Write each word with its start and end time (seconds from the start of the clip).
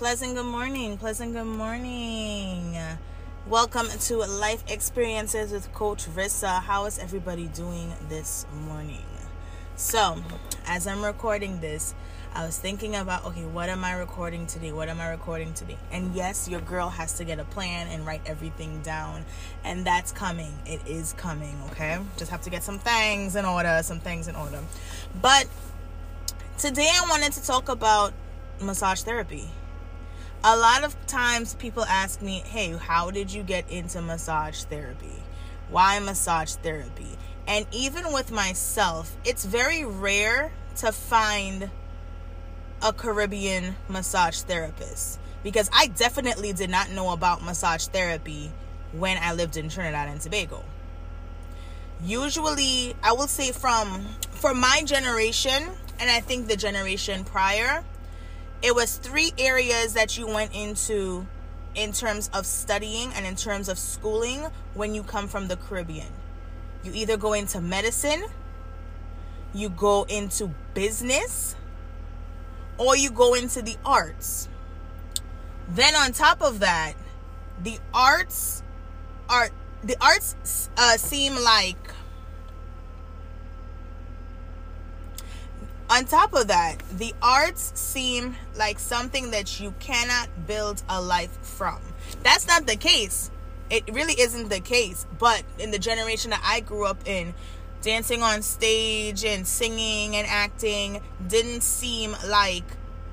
Pleasant 0.00 0.34
good 0.34 0.46
morning. 0.46 0.96
Pleasant 0.96 1.34
good 1.34 1.44
morning. 1.44 2.74
Welcome 3.46 3.86
to 3.88 4.16
Life 4.16 4.64
Experiences 4.66 5.52
with 5.52 5.70
Coach 5.74 6.06
Rissa. 6.06 6.62
How 6.62 6.86
is 6.86 6.98
everybody 6.98 7.48
doing 7.48 7.92
this 8.08 8.46
morning? 8.66 9.04
So, 9.76 10.16
as 10.66 10.86
I'm 10.86 11.04
recording 11.04 11.60
this, 11.60 11.94
I 12.32 12.46
was 12.46 12.58
thinking 12.58 12.96
about 12.96 13.26
okay, 13.26 13.44
what 13.44 13.68
am 13.68 13.84
I 13.84 13.92
recording 13.92 14.46
today? 14.46 14.72
What 14.72 14.88
am 14.88 15.02
I 15.02 15.10
recording 15.10 15.52
today? 15.52 15.76
And 15.92 16.14
yes, 16.14 16.48
your 16.48 16.62
girl 16.62 16.88
has 16.88 17.12
to 17.18 17.24
get 17.24 17.38
a 17.38 17.44
plan 17.44 17.86
and 17.88 18.06
write 18.06 18.22
everything 18.24 18.80
down. 18.80 19.26
And 19.64 19.86
that's 19.86 20.12
coming. 20.12 20.54
It 20.64 20.80
is 20.86 21.12
coming, 21.18 21.60
okay? 21.72 21.98
Just 22.16 22.30
have 22.30 22.40
to 22.40 22.50
get 22.50 22.62
some 22.62 22.78
things 22.78 23.36
in 23.36 23.44
order, 23.44 23.78
some 23.82 24.00
things 24.00 24.28
in 24.28 24.34
order. 24.34 24.62
But 25.20 25.46
today 26.56 26.88
I 26.90 27.06
wanted 27.10 27.32
to 27.34 27.44
talk 27.44 27.68
about 27.68 28.14
massage 28.62 29.02
therapy 29.02 29.50
a 30.42 30.56
lot 30.56 30.84
of 30.84 30.96
times 31.06 31.54
people 31.54 31.84
ask 31.84 32.22
me, 32.22 32.42
hey, 32.46 32.72
how 32.72 33.10
did 33.10 33.32
you 33.32 33.42
get 33.42 33.70
into 33.70 34.00
massage 34.00 34.64
therapy? 34.64 35.22
Why 35.68 35.98
massage 35.98 36.54
therapy? 36.54 37.18
And 37.46 37.66
even 37.72 38.12
with 38.12 38.32
myself, 38.32 39.16
it's 39.24 39.44
very 39.44 39.84
rare 39.84 40.52
to 40.76 40.92
find 40.92 41.70
a 42.82 42.92
Caribbean 42.92 43.76
massage 43.88 44.40
therapist 44.40 45.18
because 45.42 45.68
I 45.72 45.88
definitely 45.88 46.52
did 46.52 46.70
not 46.70 46.90
know 46.90 47.12
about 47.12 47.44
massage 47.44 47.86
therapy 47.86 48.50
when 48.92 49.18
I 49.18 49.34
lived 49.34 49.56
in 49.56 49.68
Trinidad 49.68 50.08
and 50.08 50.20
Tobago. 50.20 50.64
Usually, 52.02 52.94
I 53.02 53.12
will 53.12 53.26
say 53.26 53.52
from 53.52 54.06
for 54.30 54.54
my 54.54 54.82
generation 54.86 55.68
and 55.98 56.10
I 56.10 56.20
think 56.20 56.48
the 56.48 56.56
generation 56.56 57.24
prior, 57.24 57.84
it 58.62 58.74
was 58.74 58.96
three 58.96 59.32
areas 59.38 59.94
that 59.94 60.18
you 60.18 60.26
went 60.26 60.54
into 60.54 61.26
in 61.74 61.92
terms 61.92 62.28
of 62.34 62.44
studying 62.44 63.12
and 63.14 63.24
in 63.24 63.36
terms 63.36 63.68
of 63.68 63.78
schooling 63.78 64.46
when 64.74 64.94
you 64.94 65.02
come 65.02 65.28
from 65.28 65.48
the 65.48 65.56
Caribbean. 65.56 66.12
You 66.82 66.92
either 66.94 67.16
go 67.16 67.32
into 67.32 67.60
medicine, 67.60 68.24
you 69.54 69.68
go 69.68 70.04
into 70.04 70.50
business, 70.74 71.54
or 72.78 72.96
you 72.96 73.10
go 73.10 73.34
into 73.34 73.62
the 73.62 73.76
arts. 73.84 74.48
Then 75.68 75.94
on 75.94 76.12
top 76.12 76.42
of 76.42 76.60
that, 76.60 76.94
the 77.62 77.78
arts 77.94 78.62
are 79.28 79.50
the 79.84 79.96
arts 80.00 80.68
uh, 80.76 80.96
seem 80.96 81.34
like 81.36 81.76
On 85.90 86.04
top 86.04 86.32
of 86.34 86.46
that, 86.46 86.76
the 86.96 87.12
arts 87.20 87.72
seem 87.74 88.36
like 88.56 88.78
something 88.78 89.32
that 89.32 89.58
you 89.58 89.74
cannot 89.80 90.28
build 90.46 90.80
a 90.88 91.02
life 91.02 91.36
from. 91.42 91.80
That's 92.22 92.46
not 92.46 92.64
the 92.64 92.76
case. 92.76 93.32
It 93.70 93.92
really 93.92 94.14
isn't 94.14 94.50
the 94.50 94.60
case. 94.60 95.04
But 95.18 95.42
in 95.58 95.72
the 95.72 95.80
generation 95.80 96.30
that 96.30 96.42
I 96.44 96.60
grew 96.60 96.86
up 96.86 97.08
in, 97.08 97.34
dancing 97.82 98.22
on 98.22 98.42
stage 98.42 99.24
and 99.24 99.44
singing 99.44 100.14
and 100.14 100.28
acting 100.28 101.00
didn't 101.26 101.64
seem 101.64 102.14
like 102.28 102.64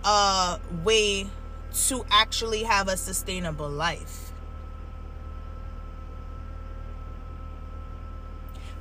a 0.05 0.59
way 0.83 1.25
to 1.87 2.05
actually 2.11 2.61
have 2.61 2.89
a 2.89 2.97
sustainable 2.97 3.69
life. 3.69 4.31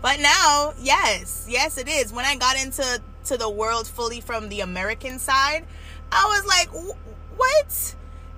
But 0.02 0.20
now, 0.20 0.74
yes, 0.78 1.46
yes, 1.48 1.78
it 1.78 1.88
is. 1.88 2.12
When 2.12 2.26
I 2.26 2.36
got 2.36 2.62
into 2.62 3.00
to 3.26 3.36
the 3.36 3.50
world 3.50 3.86
fully 3.86 4.20
from 4.20 4.48
the 4.48 4.60
American 4.60 5.18
side, 5.18 5.64
I 6.10 6.24
was 6.26 6.46
like, 6.46 6.68
what? 7.36 7.94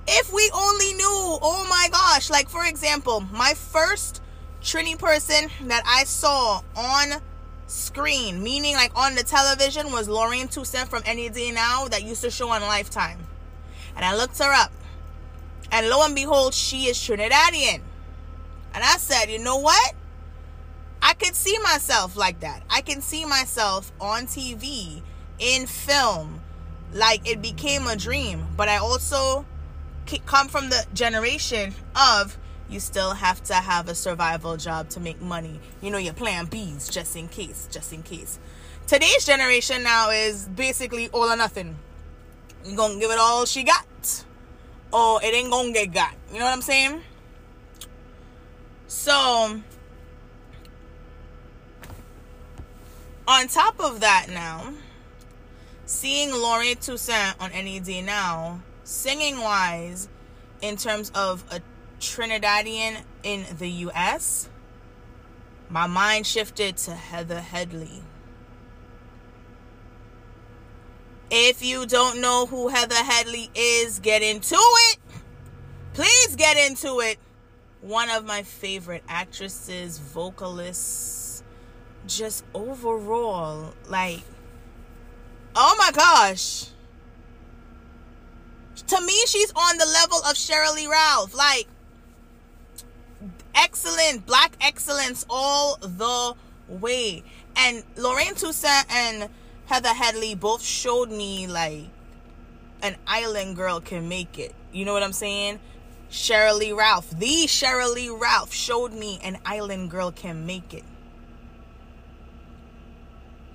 If 0.07 0.33
we 0.33 0.51
only 0.55 0.95
knew, 0.95 1.39
oh 1.43 1.67
my 1.69 1.89
gosh. 1.91 2.31
Like, 2.31 2.49
for 2.49 2.65
example, 2.65 3.21
my 3.21 3.55
first 3.55 4.23
Trini 4.63 4.99
person 4.99 5.51
that 5.69 5.83
I 5.87 6.05
saw 6.05 6.63
on 6.77 7.21
screen, 7.67 8.43
meaning 8.43 8.75
like 8.75 8.93
on 8.97 9.15
the 9.15 9.23
television, 9.23 9.93
was 9.93 10.09
Lorraine 10.09 10.49
Toussaint 10.49 10.89
from 10.89 11.03
Any 11.05 11.29
Day 11.29 11.51
Now 11.51 11.87
that 11.89 12.03
used 12.03 12.23
to 12.23 12.31
show 12.31 12.49
on 12.49 12.63
Lifetime. 12.63 13.19
And 13.95 14.05
I 14.05 14.17
looked 14.17 14.39
her 14.39 14.53
up. 14.53 14.73
And 15.71 15.89
lo 15.89 16.05
and 16.05 16.15
behold, 16.15 16.55
she 16.55 16.87
is 16.87 16.97
Trinidadian. 16.97 17.83
And 18.75 18.85
I 18.85 18.97
said, 18.97 19.27
you 19.31 19.39
know 19.39 19.59
what? 19.59 19.95
I 21.03 21.15
could 21.15 21.35
see 21.35 21.59
myself 21.59 22.17
like 22.17 22.41
that. 22.41 22.63
I 22.71 22.81
can 22.81 23.01
see 23.01 23.25
myself 23.25 23.93
on 24.01 24.27
TV, 24.27 25.03
in 25.39 25.67
film, 25.67 26.41
like 26.93 27.29
it 27.29 27.41
became 27.41 27.87
a 27.87 27.97
dream. 27.97 28.47
But 28.57 28.69
I 28.69 28.79
also 28.79 29.47
come 30.27 30.49
from 30.49 30.71
the 30.71 30.87
generation 30.95 31.75
of 31.95 32.39
you 32.69 32.81
still 32.81 33.13
have 33.13 33.43
to 33.45 33.55
have 33.55 33.89
a 33.89 33.95
survival 33.95 34.57
job 34.57 34.89
to 34.91 35.01
make 35.01 35.21
money. 35.21 35.61
You 35.81 35.91
know, 35.91 35.99
your 35.99 36.15
plan 36.15 36.47
B's 36.47 36.89
just 36.89 37.17
in 37.17 37.29
case, 37.29 37.69
just 37.71 37.93
in 37.93 38.03
case. 38.03 38.39
Today's 38.87 39.25
generation 39.25 39.83
now 39.83 40.11
is 40.11 40.49
basically 40.49 41.09
all 41.09 41.31
or 41.31 41.37
nothing. 41.37 41.77
You 42.65 42.77
gonna 42.77 42.99
give 42.99 43.11
it 43.11 43.19
all 43.19 43.45
she 43.45 43.63
got, 43.63 44.25
or 44.93 45.23
it 45.23 45.35
ain't 45.35 45.51
gonna 45.51 45.73
get 45.73 45.93
got. 45.93 46.15
You 46.33 46.39
know 46.39 46.47
what 46.47 46.55
I'm 46.55 46.63
saying? 46.63 47.03
So 48.87 49.61
On 53.29 53.47
top 53.47 53.79
of 53.79 54.01
that, 54.01 54.29
now, 54.31 54.73
seeing 55.85 56.33
Laurie 56.33 56.77
Toussaint 56.77 57.35
on 57.39 57.51
NED 57.51 58.03
now, 58.03 58.63
singing 58.85 59.43
wise, 59.43 60.09
in 60.63 60.79
terms 60.79 61.13
of 61.15 61.45
a 61.51 61.61
Trinidadian 62.01 63.03
in 63.23 63.45
the 63.59 63.69
US, 63.69 64.49
my 65.69 65.87
mind 65.87 66.27
shifted 66.27 66.79
to 66.79 66.93
Heather 66.93 67.43
Headley. 67.43 68.03
If 71.31 71.63
you 71.63 71.85
don't 71.85 72.23
know 72.23 72.47
who 72.47 72.69
Heather 72.69 72.95
Headley 72.95 73.51
is, 73.55 73.99
get 73.99 74.23
into 74.23 74.57
it. 74.57 74.99
Please 75.93 76.35
get 76.35 76.57
into 76.57 77.01
it. 77.01 77.19
One 77.83 78.09
of 78.09 78.25
my 78.25 78.43
favorite 78.43 79.05
actresses, 79.07 79.99
vocalists, 79.99 81.18
just 82.07 82.45
overall, 82.55 83.75
like, 83.89 84.23
oh 85.55 85.75
my 85.79 85.91
gosh. 85.93 86.67
To 88.87 89.01
me, 89.01 89.15
she's 89.27 89.53
on 89.55 89.77
the 89.77 89.87
level 89.87 90.19
of 90.19 90.35
Sheryl 90.35 90.89
Ralph. 90.89 91.35
Like, 91.35 91.67
excellent, 93.55 94.25
black 94.25 94.57
excellence 94.61 95.27
all 95.29 95.77
the 95.81 96.35
way. 96.69 97.23
And 97.57 97.83
Lorraine 97.97 98.35
Toussaint 98.35 98.87
and 98.91 99.29
Heather 99.67 99.89
Headley 99.89 100.35
both 100.35 100.63
showed 100.63 101.11
me, 101.11 101.47
like, 101.47 101.91
an 102.83 102.97
island 103.07 103.57
girl 103.57 103.81
can 103.81 104.09
make 104.09 104.39
it. 104.39 104.55
You 104.73 104.85
know 104.85 104.93
what 104.93 105.03
I'm 105.03 105.13
saying? 105.13 105.61
Sheryl 106.11 106.75
Ralph, 106.75 107.11
the 107.11 107.47
Sheryl 107.47 108.19
Ralph 108.19 108.55
showed 108.55 108.93
me 108.93 109.19
an 109.23 109.39
island 109.45 109.91
girl 109.91 110.11
can 110.11 110.47
make 110.47 110.73
it. 110.73 110.85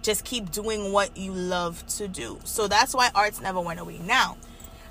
Just 0.03 0.25
keep 0.25 0.51
doing 0.51 0.91
what 0.91 1.17
you 1.17 1.31
love 1.31 1.87
to 1.95 2.07
do. 2.07 2.39
So 2.43 2.67
that's 2.67 2.93
why 2.93 3.09
arts 3.15 3.41
never 3.41 3.59
went 3.59 3.79
away. 3.79 3.99
Now, 4.05 4.37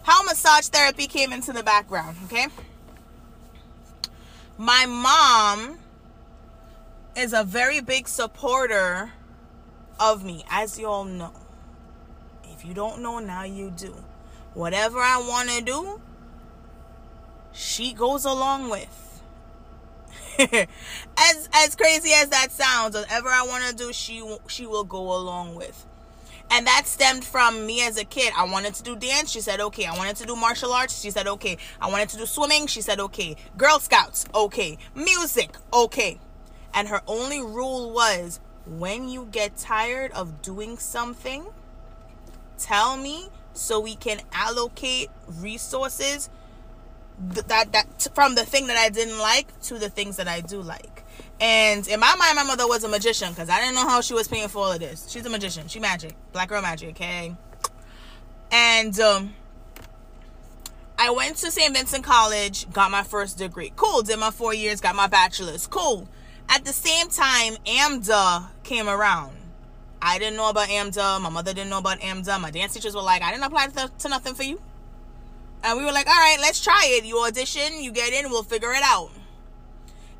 how 0.03 0.25
massage 0.25 0.67
therapy 0.67 1.06
came 1.06 1.33
into 1.33 1.53
the 1.53 1.62
background, 1.62 2.17
okay? 2.25 2.49
My 4.59 4.87
mom 4.87 5.78
is 7.15 7.33
a 7.33 7.45
very 7.45 7.81
big 7.81 8.09
supporter 8.09 9.12
of 10.01 10.25
me, 10.25 10.45
as 10.51 10.78
you 10.78 10.87
all 10.87 11.05
know. 11.05 11.33
If 12.45 12.65
you 12.65 12.72
don't 12.72 13.03
know, 13.03 13.19
now 13.19 13.45
you 13.45 13.71
do. 13.71 13.95
Whatever 14.54 14.98
I 14.98 15.19
want 15.19 15.51
to 15.51 15.63
do, 15.63 16.01
she 17.53 17.92
goes 17.92 18.25
along 18.25 18.71
with. 18.71 19.11
as 21.19 21.49
as 21.53 21.75
crazy 21.77 22.13
as 22.15 22.29
that 22.29 22.51
sounds, 22.51 22.95
whatever 22.95 23.29
I 23.29 23.45
want 23.47 23.65
to 23.65 23.75
do, 23.75 23.93
she 23.93 24.23
she 24.49 24.67
will 24.67 24.84
go 24.84 25.15
along 25.15 25.55
with. 25.55 25.87
And 26.51 26.67
that 26.67 26.87
stemmed 26.87 27.25
from 27.25 27.65
me 27.65 27.83
as 27.83 27.97
a 27.97 28.05
kid. 28.05 28.33
I 28.37 28.45
wanted 28.45 28.75
to 28.75 28.83
do 28.83 28.95
dance. 28.95 29.31
She 29.31 29.41
said, 29.41 29.59
okay. 29.59 29.87
I 29.87 29.97
wanted 29.97 30.17
to 30.17 30.27
do 30.27 30.37
martial 30.37 30.71
arts. 30.71 31.01
She 31.01 31.11
said, 31.11 31.27
okay. 31.27 31.57
I 31.81 31.91
wanted 31.91 32.11
to 32.11 32.19
do 32.19 32.27
swimming. 32.27 32.67
She 32.67 32.83
said, 32.83 33.01
okay. 33.01 33.37
Girl 33.57 33.79
Scouts. 33.79 34.27
Okay. 34.34 34.77
Music. 34.95 35.57
Okay. 35.73 36.21
And 36.75 36.89
her 36.89 37.01
only 37.07 37.41
rule 37.41 37.91
was 37.91 38.39
when 38.67 39.09
you 39.09 39.29
get 39.31 39.57
tired 39.57 40.13
of 40.13 40.43
doing 40.43 40.77
something, 40.77 41.47
tell 42.59 42.99
me 42.99 43.31
so 43.55 43.81
we 43.81 43.95
can 43.95 44.21
allocate 44.33 45.09
resources 45.27 46.29
that 47.18 47.72
that 47.72 48.09
from 48.14 48.34
the 48.34 48.44
thing 48.44 48.66
that 48.66 48.76
I 48.76 48.88
didn't 48.88 49.18
like 49.18 49.60
to 49.62 49.78
the 49.78 49.88
things 49.88 50.16
that 50.16 50.28
I 50.28 50.41
do 50.41 50.60
like. 50.60 51.04
And 51.41 51.86
in 51.88 51.98
my 51.98 52.14
mind, 52.16 52.36
my 52.36 52.44
mother 52.44 52.68
was 52.68 52.84
a 52.84 52.88
magician 52.88 53.30
because 53.30 53.48
I 53.48 53.60
didn't 53.60 53.74
know 53.74 53.88
how 53.88 54.00
she 54.00 54.14
was 54.14 54.28
paying 54.28 54.48
for 54.48 54.59
all 54.59 54.72
of 54.72 54.80
this. 54.80 55.09
She's 55.09 55.26
a 55.26 55.30
magician. 55.30 55.68
She 55.68 55.80
magic, 55.80 56.14
black 56.32 56.48
girl 56.48 56.62
magic. 56.62 56.91
Okay. 56.91 57.34
And 58.53 58.98
um, 59.00 59.34
I 60.98 61.10
went 61.10 61.36
to 61.38 61.50
St. 61.50 61.74
Vincent 61.74 62.04
College, 62.04 62.70
got 62.72 62.91
my 62.91 63.03
first 63.03 63.38
degree. 63.38 63.72
Cool. 63.76 64.03
Did 64.03 64.18
my 64.18 64.30
four 64.30 64.54
years, 64.54 64.80
got 64.80 64.94
my 64.94 65.06
bachelor's. 65.09 65.66
Cool. 65.66 66.09
At 66.48 66.64
the 66.64 66.72
same 66.72 67.09
time, 67.09 67.54
AMDA 67.66 68.48
came 68.62 68.88
around. 68.88 69.36
I 70.00 70.18
didn't 70.18 70.36
know 70.36 70.50
about 70.50 70.68
AMDA. 70.68 71.20
My 71.20 71.28
mother 71.28 71.54
didn't 71.54 71.70
know 71.70 71.78
about 71.78 72.00
AMDA. 72.00 72.41
My 72.41 72.50
dance 72.50 72.74
teachers 72.74 72.94
were 72.94 73.03
like, 73.03 73.22
I 73.22 73.30
didn't 73.30 73.44
apply 73.44 73.68
to, 73.68 73.91
to 73.98 74.09
nothing 74.09 74.34
for 74.34 74.42
you. 74.42 74.60
And 75.64 75.78
we 75.78 75.84
were 75.84 75.92
like, 75.92 76.09
all 76.09 76.12
right, 76.12 76.38
let's 76.41 76.62
try 76.62 76.86
it. 76.86 77.04
You 77.04 77.24
audition, 77.24 77.80
you 77.82 77.92
get 77.92 78.12
in, 78.12 78.30
we'll 78.30 78.42
figure 78.42 78.72
it 78.72 78.82
out. 78.82 79.10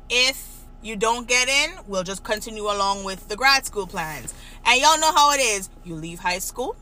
If 0.09 0.63
you 0.81 0.95
don't 0.95 1.27
get 1.27 1.49
in, 1.49 1.71
we'll 1.87 2.03
just 2.03 2.23
continue 2.23 2.63
along 2.63 3.03
with 3.03 3.27
the 3.27 3.35
grad 3.35 3.65
school 3.65 3.87
plans. 3.87 4.33
And 4.65 4.81
y'all 4.81 4.99
know 4.99 5.11
how 5.11 5.33
it 5.33 5.39
is. 5.39 5.69
You 5.83 5.95
leave 5.95 6.19
high 6.19 6.39
school, 6.39 6.75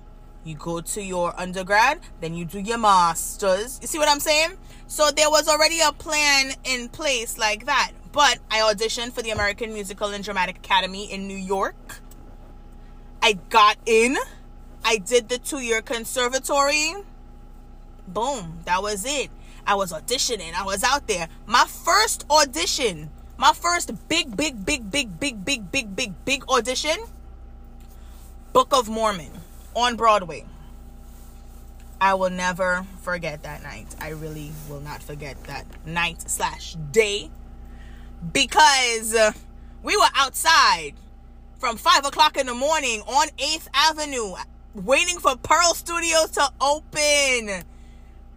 you 0.44 0.56
go 0.56 0.82
to 0.82 1.02
your 1.02 1.40
undergrad, 1.40 2.00
then 2.20 2.36
you 2.36 2.46
do 2.46 2.60
your 2.60 2.78
masters. 2.78 3.80
You 3.82 3.88
see 3.88 3.98
what 3.98 4.10
I'm 4.10 4.20
saying? 4.20 4.58
So 4.88 5.10
there 5.10 5.30
was 5.30 5.48
already 5.48 5.80
a 5.82 5.92
plan 5.92 6.52
in 6.64 6.90
place 6.90 7.38
like 7.38 7.66
that. 7.66 7.92
But 8.12 8.40
I 8.50 8.60
auditioned 8.60 9.14
for 9.14 9.22
the 9.22 9.30
American 9.30 9.74
Musical 9.74 10.10
and 10.10 10.24
Dramatic 10.24 10.58
Academy 10.58 11.12
in 11.12 11.28
New 11.28 11.38
York. 11.38 12.02
I 13.22 13.34
got 13.50 13.78
in. 13.86 14.18
I 14.84 14.98
did 14.98 15.30
the 15.30 15.38
two 15.38 15.60
year 15.60 15.82
conservatory. 15.82 16.94
Boom. 18.14 18.60
That 18.66 18.82
was 18.82 19.06
it. 19.06 19.30
I 19.66 19.76
was 19.76 19.92
auditioning. 19.92 20.54
I 20.54 20.64
was 20.64 20.84
out 20.84 21.08
there. 21.08 21.28
My 21.46 21.66
first 21.66 22.26
audition, 22.30 23.10
my 23.38 23.54
first 23.54 23.92
big, 24.08 24.36
big, 24.36 24.66
big, 24.66 24.92
big, 24.92 25.20
big, 25.20 25.46
big, 25.46 25.72
big, 25.72 25.96
big, 25.96 26.26
big 26.26 26.44
audition 26.50 26.98
Book 28.54 28.74
of 28.74 28.90
Mormon 28.90 29.32
on 29.76 29.96
Broadway. 29.96 30.46
I 32.02 32.16
will 32.16 32.30
never 32.30 32.86
forget 33.02 33.44
that 33.44 33.64
night. 33.64 33.96
I 34.02 34.10
really 34.10 34.52
will 34.68 34.82
not 34.82 35.02
forget 35.02 35.42
that 35.46 35.66
night 35.86 36.30
slash 36.30 36.76
day 36.92 37.30
because 38.34 39.16
uh, 39.16 39.32
we 39.84 39.96
were 39.96 40.10
outside 40.16 40.94
from 41.60 41.78
five 41.78 42.06
o'clock 42.06 42.38
in 42.38 42.48
the 42.48 42.54
morning 42.54 43.02
on 43.02 43.28
8th 43.38 43.68
Avenue 43.74 44.34
waiting 44.74 45.20
for 45.20 45.38
Pearl 45.38 45.74
Studios 45.74 46.32
to 46.32 46.50
open. 46.60 47.64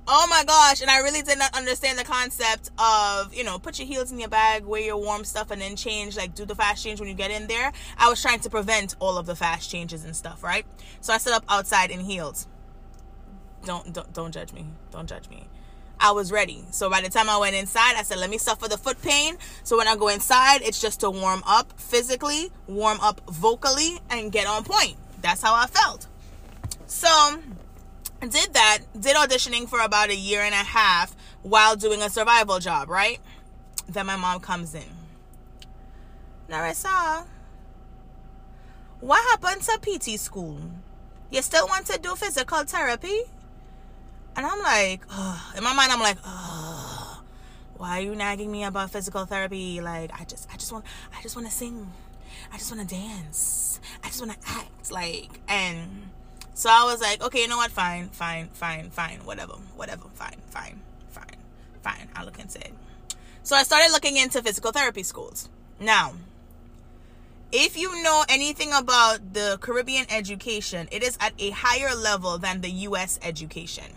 Oh 0.06 0.26
my 0.28 0.44
gosh. 0.44 0.82
And 0.82 0.90
I 0.90 0.98
really 0.98 1.22
did 1.22 1.38
not 1.38 1.56
understand 1.56 1.98
the 1.98 2.04
concept 2.04 2.70
of, 2.78 3.34
you 3.34 3.42
know, 3.42 3.58
put 3.58 3.78
your 3.78 3.88
heels 3.88 4.12
in 4.12 4.20
your 4.20 4.28
bag, 4.28 4.64
wear 4.64 4.82
your 4.82 4.98
warm 4.98 5.24
stuff, 5.24 5.50
and 5.50 5.60
then 5.60 5.76
change, 5.76 6.16
like 6.16 6.34
do 6.34 6.44
the 6.44 6.54
fast 6.54 6.84
change 6.84 7.00
when 7.00 7.08
you 7.08 7.14
get 7.14 7.30
in 7.30 7.46
there. 7.46 7.72
I 7.96 8.10
was 8.10 8.20
trying 8.20 8.40
to 8.40 8.50
prevent 8.50 8.96
all 8.98 9.16
of 9.16 9.26
the 9.26 9.34
fast 9.34 9.70
changes 9.70 10.04
and 10.04 10.14
stuff, 10.14 10.42
right? 10.42 10.66
So 11.00 11.12
I 11.12 11.18
stood 11.18 11.32
up 11.32 11.44
outside 11.48 11.90
in 11.90 12.00
heels. 12.00 12.46
Don't 13.64 13.94
don't 13.94 14.12
don't 14.12 14.32
judge 14.32 14.52
me. 14.52 14.66
Don't 14.90 15.08
judge 15.08 15.30
me. 15.30 15.46
I 15.98 16.10
was 16.10 16.30
ready. 16.30 16.64
So 16.70 16.90
by 16.90 17.00
the 17.00 17.08
time 17.08 17.30
I 17.30 17.38
went 17.38 17.56
inside, 17.56 17.94
I 17.96 18.02
said, 18.02 18.18
let 18.18 18.28
me 18.28 18.36
suffer 18.36 18.68
the 18.68 18.76
foot 18.76 19.00
pain. 19.00 19.38
So 19.62 19.78
when 19.78 19.88
I 19.88 19.96
go 19.96 20.08
inside, 20.08 20.60
it's 20.60 20.80
just 20.80 21.00
to 21.00 21.10
warm 21.10 21.42
up 21.46 21.80
physically, 21.80 22.50
warm 22.66 23.00
up 23.00 23.22
vocally, 23.30 24.00
and 24.10 24.30
get 24.30 24.46
on 24.46 24.64
point. 24.64 24.96
That's 25.22 25.40
how 25.40 25.54
I 25.54 25.66
felt. 25.66 26.06
So 26.86 27.38
did 28.30 28.54
that, 28.54 28.78
did 28.98 29.16
auditioning 29.16 29.68
for 29.68 29.80
about 29.80 30.10
a 30.10 30.16
year 30.16 30.40
and 30.40 30.54
a 30.54 30.58
half 30.58 31.16
while 31.42 31.76
doing 31.76 32.02
a 32.02 32.10
survival 32.10 32.58
job, 32.58 32.88
right? 32.88 33.18
Then 33.88 34.06
my 34.06 34.16
mom 34.16 34.40
comes 34.40 34.74
in. 34.74 34.82
Narissa, 36.48 37.26
what 39.00 39.22
happened 39.30 39.62
to 39.62 39.78
PT 39.78 40.18
school? 40.18 40.58
You 41.30 41.42
still 41.42 41.66
want 41.66 41.86
to 41.86 41.98
do 41.98 42.14
physical 42.14 42.62
therapy? 42.64 43.22
And 44.36 44.46
I'm 44.46 44.58
like, 44.60 45.02
in 45.56 45.62
my 45.62 45.72
mind, 45.74 45.92
I'm 45.92 46.00
like, 46.00 46.18
why 47.76 47.98
are 47.98 48.00
you 48.00 48.14
nagging 48.14 48.50
me 48.50 48.64
about 48.64 48.90
physical 48.90 49.24
therapy? 49.24 49.80
Like, 49.80 50.10
I 50.18 50.24
just, 50.24 50.48
I 50.52 50.56
just 50.56 50.72
want, 50.72 50.84
I 51.16 51.22
just 51.22 51.36
want 51.36 51.48
to 51.48 51.52
sing. 51.52 51.92
I 52.52 52.58
just 52.58 52.74
want 52.74 52.88
to 52.88 52.94
dance. 52.94 53.80
I 54.02 54.08
just 54.08 54.20
want 54.20 54.40
to 54.40 54.48
act. 54.48 54.90
Like, 54.90 55.40
and 55.48 56.10
so 56.54 56.70
I 56.70 56.84
was 56.84 57.00
like, 57.00 57.22
okay, 57.22 57.42
you 57.42 57.48
know 57.48 57.56
what? 57.56 57.72
Fine, 57.72 58.08
fine, 58.10 58.48
fine, 58.52 58.90
fine, 58.90 59.18
whatever, 59.24 59.54
whatever, 59.76 60.04
fine, 60.14 60.40
fine, 60.50 60.80
fine, 61.10 61.36
fine. 61.82 62.08
I'll 62.14 62.24
look 62.24 62.38
into 62.38 62.60
it. 62.60 62.72
So 63.42 63.56
I 63.56 63.64
started 63.64 63.90
looking 63.90 64.16
into 64.16 64.40
physical 64.40 64.70
therapy 64.70 65.02
schools. 65.02 65.48
Now, 65.80 66.14
if 67.50 67.76
you 67.76 68.02
know 68.02 68.24
anything 68.28 68.72
about 68.72 69.34
the 69.34 69.58
Caribbean 69.60 70.06
education, 70.10 70.88
it 70.90 71.02
is 71.02 71.18
at 71.20 71.34
a 71.38 71.50
higher 71.50 71.94
level 71.94 72.38
than 72.38 72.60
the 72.60 72.70
US 72.70 73.18
education. 73.20 73.92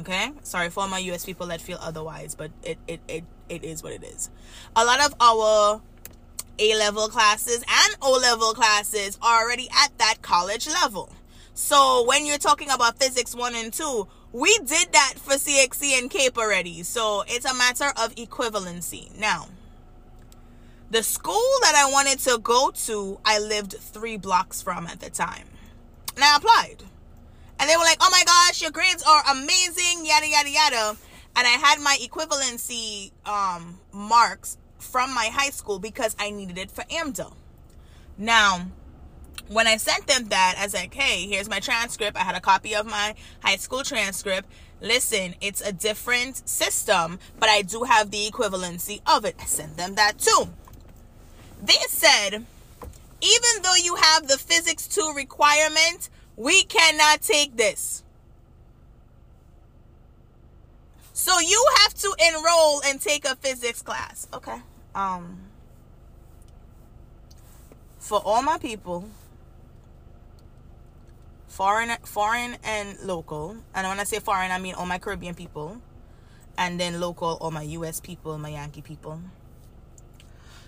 Okay? 0.00 0.32
Sorry 0.42 0.68
for 0.68 0.88
my 0.88 0.98
US 0.98 1.24
people 1.24 1.46
that 1.46 1.60
feel 1.60 1.78
otherwise, 1.80 2.34
but 2.34 2.50
it, 2.64 2.78
it, 2.88 3.00
it, 3.06 3.24
it 3.48 3.62
is 3.62 3.82
what 3.82 3.92
it 3.92 4.02
is. 4.02 4.30
A 4.74 4.84
lot 4.84 5.04
of 5.04 5.14
our 5.20 5.80
a 6.58 6.74
level 6.76 7.08
classes 7.08 7.64
and 7.68 7.96
O 8.00 8.12
level 8.12 8.52
classes 8.54 9.18
are 9.22 9.42
already 9.44 9.68
at 9.76 9.96
that 9.98 10.22
college 10.22 10.68
level. 10.68 11.10
So 11.54 12.04
when 12.06 12.26
you're 12.26 12.38
talking 12.38 12.70
about 12.70 12.98
physics 12.98 13.34
1 13.34 13.54
and 13.54 13.72
2, 13.72 14.08
we 14.32 14.58
did 14.58 14.92
that 14.92 15.14
for 15.16 15.34
CXC 15.34 15.98
and 15.98 16.10
CAPE 16.10 16.36
already. 16.36 16.82
So 16.82 17.22
it's 17.28 17.44
a 17.44 17.54
matter 17.54 17.92
of 17.96 18.14
equivalency. 18.16 19.16
Now, 19.18 19.46
the 20.90 21.02
school 21.02 21.50
that 21.62 21.74
I 21.76 21.90
wanted 21.90 22.18
to 22.20 22.38
go 22.38 22.72
to, 22.86 23.20
I 23.24 23.38
lived 23.38 23.74
three 23.78 24.16
blocks 24.16 24.60
from 24.60 24.86
at 24.86 25.00
the 25.00 25.10
time. 25.10 25.46
And 26.16 26.24
I 26.24 26.36
applied. 26.36 26.82
And 27.58 27.70
they 27.70 27.76
were 27.76 27.84
like, 27.84 27.98
oh 28.00 28.10
my 28.10 28.22
gosh, 28.26 28.60
your 28.60 28.72
grades 28.72 29.02
are 29.02 29.22
amazing, 29.30 30.04
yada, 30.04 30.28
yada, 30.28 30.50
yada. 30.50 30.96
And 31.36 31.46
I 31.46 31.50
had 31.50 31.80
my 31.80 31.96
equivalency 32.00 33.12
um, 33.26 33.78
marks 33.92 34.56
from 34.94 35.12
my 35.12 35.28
high 35.32 35.50
school 35.50 35.80
because 35.80 36.14
I 36.20 36.30
needed 36.30 36.56
it 36.56 36.70
for 36.70 36.84
AMDA. 36.84 37.32
Now, 38.16 38.68
when 39.48 39.66
I 39.66 39.76
sent 39.76 40.06
them 40.06 40.26
that, 40.28 40.54
I 40.56 40.62
was 40.62 40.72
like, 40.72 40.94
hey, 40.94 41.26
here's 41.26 41.48
my 41.48 41.58
transcript. 41.58 42.16
I 42.16 42.20
had 42.20 42.36
a 42.36 42.40
copy 42.40 42.76
of 42.76 42.86
my 42.86 43.16
high 43.42 43.56
school 43.56 43.82
transcript. 43.82 44.48
Listen, 44.80 45.34
it's 45.40 45.60
a 45.60 45.72
different 45.72 46.48
system, 46.48 47.18
but 47.40 47.48
I 47.48 47.62
do 47.62 47.82
have 47.82 48.12
the 48.12 48.24
equivalency 48.30 49.00
of 49.04 49.24
it. 49.24 49.34
I 49.40 49.46
sent 49.46 49.76
them 49.76 49.96
that 49.96 50.20
too. 50.20 50.50
They 51.60 51.82
said, 51.88 52.44
even 53.20 53.62
though 53.64 53.74
you 53.74 53.96
have 53.96 54.28
the 54.28 54.38
physics 54.38 54.86
2 54.86 55.12
requirement, 55.16 56.08
we 56.36 56.62
cannot 56.62 57.20
take 57.20 57.56
this. 57.56 58.04
So 61.12 61.40
you 61.40 61.66
have 61.78 61.94
to 61.94 62.14
enroll 62.28 62.80
and 62.84 63.00
take 63.00 63.24
a 63.24 63.34
physics 63.34 63.82
class. 63.82 64.28
Okay 64.32 64.60
um 64.94 65.38
for 67.98 68.20
all 68.24 68.42
my 68.42 68.58
people 68.58 69.08
foreign 71.48 71.90
foreign 72.04 72.56
and 72.64 72.98
local 73.02 73.56
and 73.74 73.86
when 73.86 74.00
i 74.00 74.04
say 74.04 74.18
foreign 74.18 74.50
i 74.50 74.58
mean 74.58 74.74
all 74.74 74.86
my 74.86 74.98
caribbean 74.98 75.34
people 75.34 75.80
and 76.56 76.78
then 76.78 77.00
local 77.00 77.38
all 77.40 77.50
my 77.50 77.64
us 77.64 78.00
people 78.00 78.36
my 78.38 78.50
yankee 78.50 78.82
people. 78.82 79.20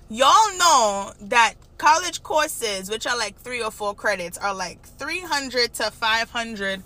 Y'all 0.08 0.56
know 0.56 1.12
that 1.22 1.54
college 1.78 2.22
courses 2.22 2.88
which 2.88 3.06
are 3.06 3.18
like 3.18 3.36
three 3.36 3.62
or 3.62 3.72
four 3.72 3.94
credits 3.94 4.38
are 4.38 4.54
like 4.54 4.80
300 4.98 5.74
to 5.74 5.90
500 5.90 6.82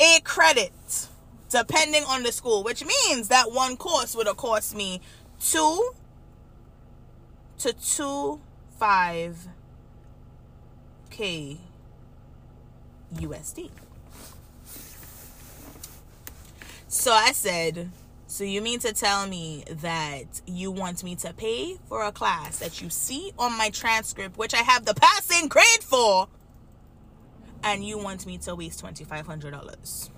a 0.00 0.20
credit 0.22 1.08
depending 1.50 2.04
on 2.04 2.22
the 2.22 2.30
school 2.30 2.62
which 2.62 2.84
means 2.84 3.28
that 3.28 3.50
one 3.52 3.76
course 3.76 4.14
would 4.14 4.26
have 4.26 4.36
cost 4.36 4.76
me 4.76 5.00
two 5.40 5.92
to 7.62 7.72
two 7.74 8.40
five 8.76 9.46
K 11.10 11.58
USD. 13.14 13.70
So 16.88 17.12
I 17.12 17.30
said, 17.30 17.90
so 18.26 18.42
you 18.42 18.60
mean 18.62 18.80
to 18.80 18.92
tell 18.92 19.28
me 19.28 19.62
that 19.68 20.40
you 20.44 20.72
want 20.72 21.04
me 21.04 21.14
to 21.16 21.32
pay 21.32 21.76
for 21.86 22.02
a 22.02 22.10
class 22.10 22.58
that 22.58 22.82
you 22.82 22.90
see 22.90 23.32
on 23.38 23.56
my 23.56 23.70
transcript, 23.70 24.36
which 24.36 24.54
I 24.54 24.62
have 24.62 24.84
the 24.84 24.94
passing 24.94 25.46
grade 25.46 25.84
for, 25.84 26.26
and 27.62 27.84
you 27.84 27.96
want 27.96 28.26
me 28.26 28.38
to 28.38 28.56
waste 28.56 28.80
twenty 28.80 29.04
five 29.04 29.24
hundred 29.24 29.52
dollars? 29.52 30.10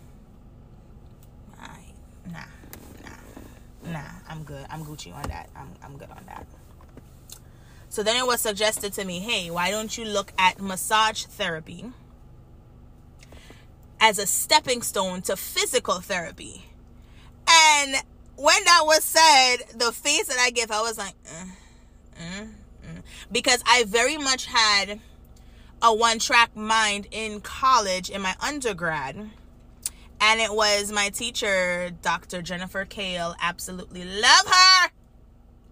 Nah, 2.32 2.40
nah, 3.04 3.92
nah. 3.92 4.00
I'm 4.30 4.44
good. 4.44 4.64
I'm 4.70 4.82
Gucci 4.82 5.14
on 5.14 5.28
that. 5.28 5.50
I'm 5.54 5.68
I'm 5.82 5.98
good 5.98 6.10
on 6.10 6.24
that. 6.26 6.46
So 7.94 8.02
then 8.02 8.16
it 8.16 8.26
was 8.26 8.40
suggested 8.40 8.92
to 8.94 9.04
me, 9.04 9.20
hey, 9.20 9.52
why 9.52 9.70
don't 9.70 9.96
you 9.96 10.04
look 10.04 10.32
at 10.36 10.60
massage 10.60 11.26
therapy 11.26 11.92
as 14.00 14.18
a 14.18 14.26
stepping 14.26 14.82
stone 14.82 15.22
to 15.22 15.36
physical 15.36 16.00
therapy? 16.00 16.64
And 17.48 17.94
when 18.34 18.64
that 18.64 18.82
was 18.84 19.04
said, 19.04 19.78
the 19.78 19.92
face 19.92 20.26
that 20.26 20.38
I 20.40 20.50
give, 20.50 20.72
I 20.72 20.82
was 20.82 20.98
like, 20.98 21.14
uh, 21.24 21.44
uh, 22.18 22.42
uh. 22.82 23.00
because 23.30 23.62
I 23.64 23.84
very 23.84 24.16
much 24.16 24.46
had 24.46 24.98
a 25.80 25.94
one 25.94 26.18
track 26.18 26.56
mind 26.56 27.06
in 27.12 27.42
college, 27.42 28.10
in 28.10 28.22
my 28.22 28.34
undergrad. 28.40 29.30
And 30.20 30.40
it 30.40 30.52
was 30.52 30.90
my 30.90 31.10
teacher, 31.10 31.92
Dr. 32.02 32.42
Jennifer 32.42 32.86
Kale. 32.86 33.36
Absolutely 33.40 34.02
love 34.02 34.46
her. 34.48 34.90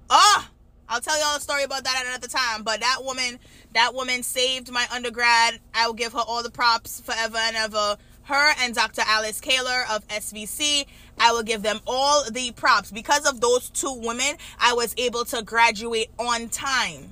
Oh, 0.09 0.47
I'll 0.93 1.01
tell 1.01 1.19
you 1.19 1.25
all 1.25 1.39
a 1.39 1.41
story 1.41 1.63
about 1.63 1.85
that 1.85 2.03
at 2.03 2.07
another 2.07 2.29
time. 2.29 2.65
But 2.65 2.81
that 2.81 2.99
woman, 3.03 3.39
that 3.73 3.95
woman 3.95 4.23
saved 4.23 4.71
my 4.71 4.87
undergrad. 4.93 5.59
I 5.73 5.87
will 5.87 5.95
give 5.95 6.13
her 6.13 6.19
all 6.19 6.43
the 6.43 6.51
props 6.51 7.01
forever 7.01 7.39
and 7.39 7.57
ever. 7.57 7.97
Her 8.25 8.53
and 8.59 8.75
Dr. 8.75 9.01
Alice 9.07 9.41
Kaler 9.41 9.85
of 9.91 10.07
SVC, 10.09 10.85
I 11.19 11.33
will 11.33 11.45
give 11.45 11.63
them 11.63 11.81
all 11.87 12.31
the 12.31 12.53
props. 12.53 12.91
Because 12.91 13.27
of 13.27 13.41
those 13.41 13.71
two 13.71 13.95
women, 14.03 14.37
I 14.61 14.75
was 14.75 14.95
able 14.99 15.25
to 15.25 15.43
graduate 15.43 16.11
on 16.19 16.51
time 16.51 17.09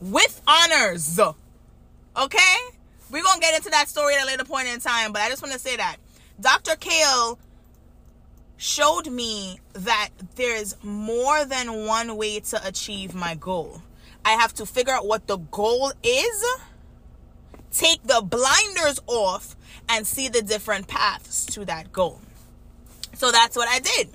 with 0.00 0.40
honors. 0.46 1.18
Okay? 1.18 2.56
We're 3.10 3.24
going 3.24 3.34
to 3.34 3.40
get 3.40 3.56
into 3.56 3.70
that 3.70 3.88
story 3.88 4.14
at 4.14 4.22
a 4.22 4.26
later 4.26 4.44
point 4.44 4.68
in 4.68 4.78
time, 4.78 5.12
but 5.12 5.22
I 5.22 5.28
just 5.28 5.42
want 5.42 5.54
to 5.54 5.60
say 5.60 5.76
that. 5.76 5.96
Dr. 6.40 6.76
Kale 6.76 7.36
showed 8.56 9.06
me 9.10 9.60
that 9.74 10.10
there's 10.36 10.76
more 10.82 11.44
than 11.44 11.86
one 11.86 12.16
way 12.16 12.40
to 12.40 12.66
achieve 12.66 13.14
my 13.14 13.34
goal. 13.34 13.82
I 14.24 14.32
have 14.32 14.54
to 14.54 14.66
figure 14.66 14.92
out 14.92 15.06
what 15.06 15.26
the 15.26 15.36
goal 15.36 15.92
is, 16.02 16.44
take 17.70 18.02
the 18.02 18.22
blinders 18.22 19.00
off, 19.06 19.56
and 19.88 20.06
see 20.06 20.28
the 20.28 20.42
different 20.42 20.88
paths 20.88 21.44
to 21.46 21.64
that 21.66 21.92
goal. 21.92 22.20
So 23.14 23.30
that's 23.30 23.56
what 23.56 23.68
I 23.68 23.78
did. 23.78 24.08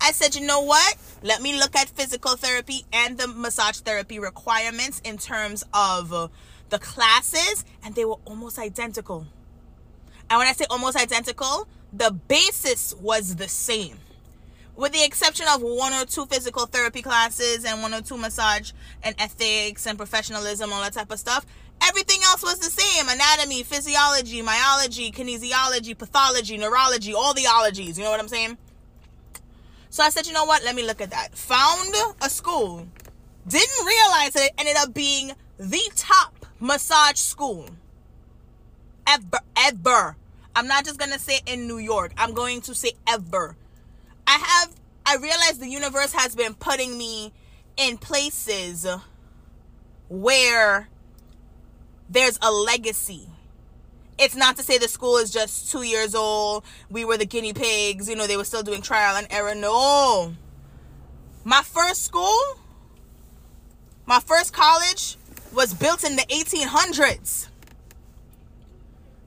I 0.00 0.12
said, 0.12 0.34
you 0.34 0.46
know 0.46 0.60
what? 0.60 0.96
Let 1.22 1.42
me 1.42 1.58
look 1.58 1.76
at 1.76 1.88
physical 1.88 2.36
therapy 2.36 2.84
and 2.92 3.18
the 3.18 3.28
massage 3.28 3.78
therapy 3.78 4.18
requirements 4.18 5.00
in 5.04 5.18
terms 5.18 5.64
of 5.74 6.30
the 6.70 6.78
classes, 6.78 7.64
and 7.84 7.94
they 7.94 8.04
were 8.04 8.18
almost 8.24 8.58
identical. 8.58 9.26
And 10.30 10.38
when 10.38 10.46
I 10.46 10.52
say 10.52 10.64
almost 10.70 10.96
identical, 10.96 11.66
the 11.92 12.10
basis 12.28 12.94
was 12.94 13.36
the 13.36 13.48
same. 13.48 13.98
With 14.76 14.92
the 14.92 15.04
exception 15.04 15.46
of 15.52 15.60
one 15.60 15.92
or 15.92 16.06
two 16.06 16.26
physical 16.26 16.66
therapy 16.66 17.02
classes 17.02 17.64
and 17.64 17.82
one 17.82 17.92
or 17.92 18.00
two 18.00 18.16
massage 18.16 18.72
and 19.02 19.14
ethics 19.18 19.86
and 19.86 19.98
professionalism, 19.98 20.72
all 20.72 20.80
that 20.82 20.94
type 20.94 21.10
of 21.10 21.18
stuff, 21.18 21.44
everything 21.86 22.20
else 22.24 22.42
was 22.42 22.58
the 22.58 22.70
same 22.70 23.08
anatomy, 23.08 23.62
physiology, 23.62 24.42
myology, 24.42 25.12
kinesiology, 25.12 25.96
pathology, 25.98 26.56
neurology, 26.56 27.12
all 27.12 27.34
the 27.34 27.46
ologies. 27.46 27.98
You 27.98 28.04
know 28.04 28.10
what 28.10 28.20
I'm 28.20 28.28
saying? 28.28 28.56
So 29.90 30.04
I 30.04 30.08
said, 30.08 30.26
you 30.26 30.32
know 30.32 30.44
what? 30.44 30.64
Let 30.64 30.76
me 30.76 30.86
look 30.86 31.00
at 31.00 31.10
that. 31.10 31.36
Found 31.36 31.94
a 32.22 32.30
school. 32.30 32.86
Didn't 33.46 33.86
realize 33.86 34.36
it 34.36 34.52
ended 34.56 34.76
up 34.76 34.94
being 34.94 35.32
the 35.58 35.90
top 35.96 36.46
massage 36.60 37.16
school 37.16 37.68
ever, 39.06 39.40
ever. 39.56 40.16
I'm 40.54 40.66
not 40.66 40.84
just 40.84 40.98
gonna 40.98 41.18
say 41.18 41.40
in 41.46 41.66
New 41.66 41.78
York. 41.78 42.12
I'm 42.16 42.34
going 42.34 42.60
to 42.62 42.74
say 42.74 42.92
ever. 43.06 43.56
I 44.26 44.38
have. 44.38 44.74
I 45.06 45.16
realize 45.16 45.58
the 45.58 45.68
universe 45.68 46.12
has 46.12 46.36
been 46.36 46.54
putting 46.54 46.96
me 46.96 47.32
in 47.76 47.98
places 47.98 48.86
where 50.08 50.88
there's 52.08 52.38
a 52.42 52.50
legacy 52.50 53.30
it's 54.20 54.36
not 54.36 54.56
to 54.58 54.62
say 54.62 54.76
the 54.76 54.86
school 54.86 55.16
is 55.16 55.30
just 55.30 55.72
two 55.72 55.82
years 55.82 56.14
old. 56.14 56.62
We 56.90 57.06
were 57.06 57.16
the 57.16 57.24
guinea 57.24 57.54
pigs. 57.54 58.08
You 58.08 58.16
know, 58.16 58.26
they 58.26 58.36
were 58.36 58.44
still 58.44 58.62
doing 58.62 58.82
trial 58.82 59.16
and 59.16 59.26
error. 59.30 59.54
No. 59.54 60.34
My 61.42 61.62
first 61.62 62.04
school, 62.04 62.38
my 64.04 64.20
first 64.20 64.52
college 64.52 65.16
was 65.54 65.72
built 65.72 66.04
in 66.04 66.16
the 66.16 66.22
1800s. 66.22 67.48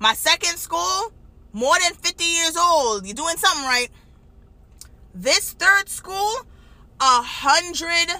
My 0.03 0.15
second 0.15 0.57
school, 0.57 1.13
more 1.53 1.75
than 1.81 1.93
50 1.93 2.25
years 2.25 2.57
old. 2.57 3.05
You're 3.05 3.15
doing 3.15 3.37
something 3.37 3.63
right. 3.63 3.87
This 5.15 5.53
third 5.53 5.87
school, 5.87 6.29
a 6.99 7.21
hundred 7.21 8.13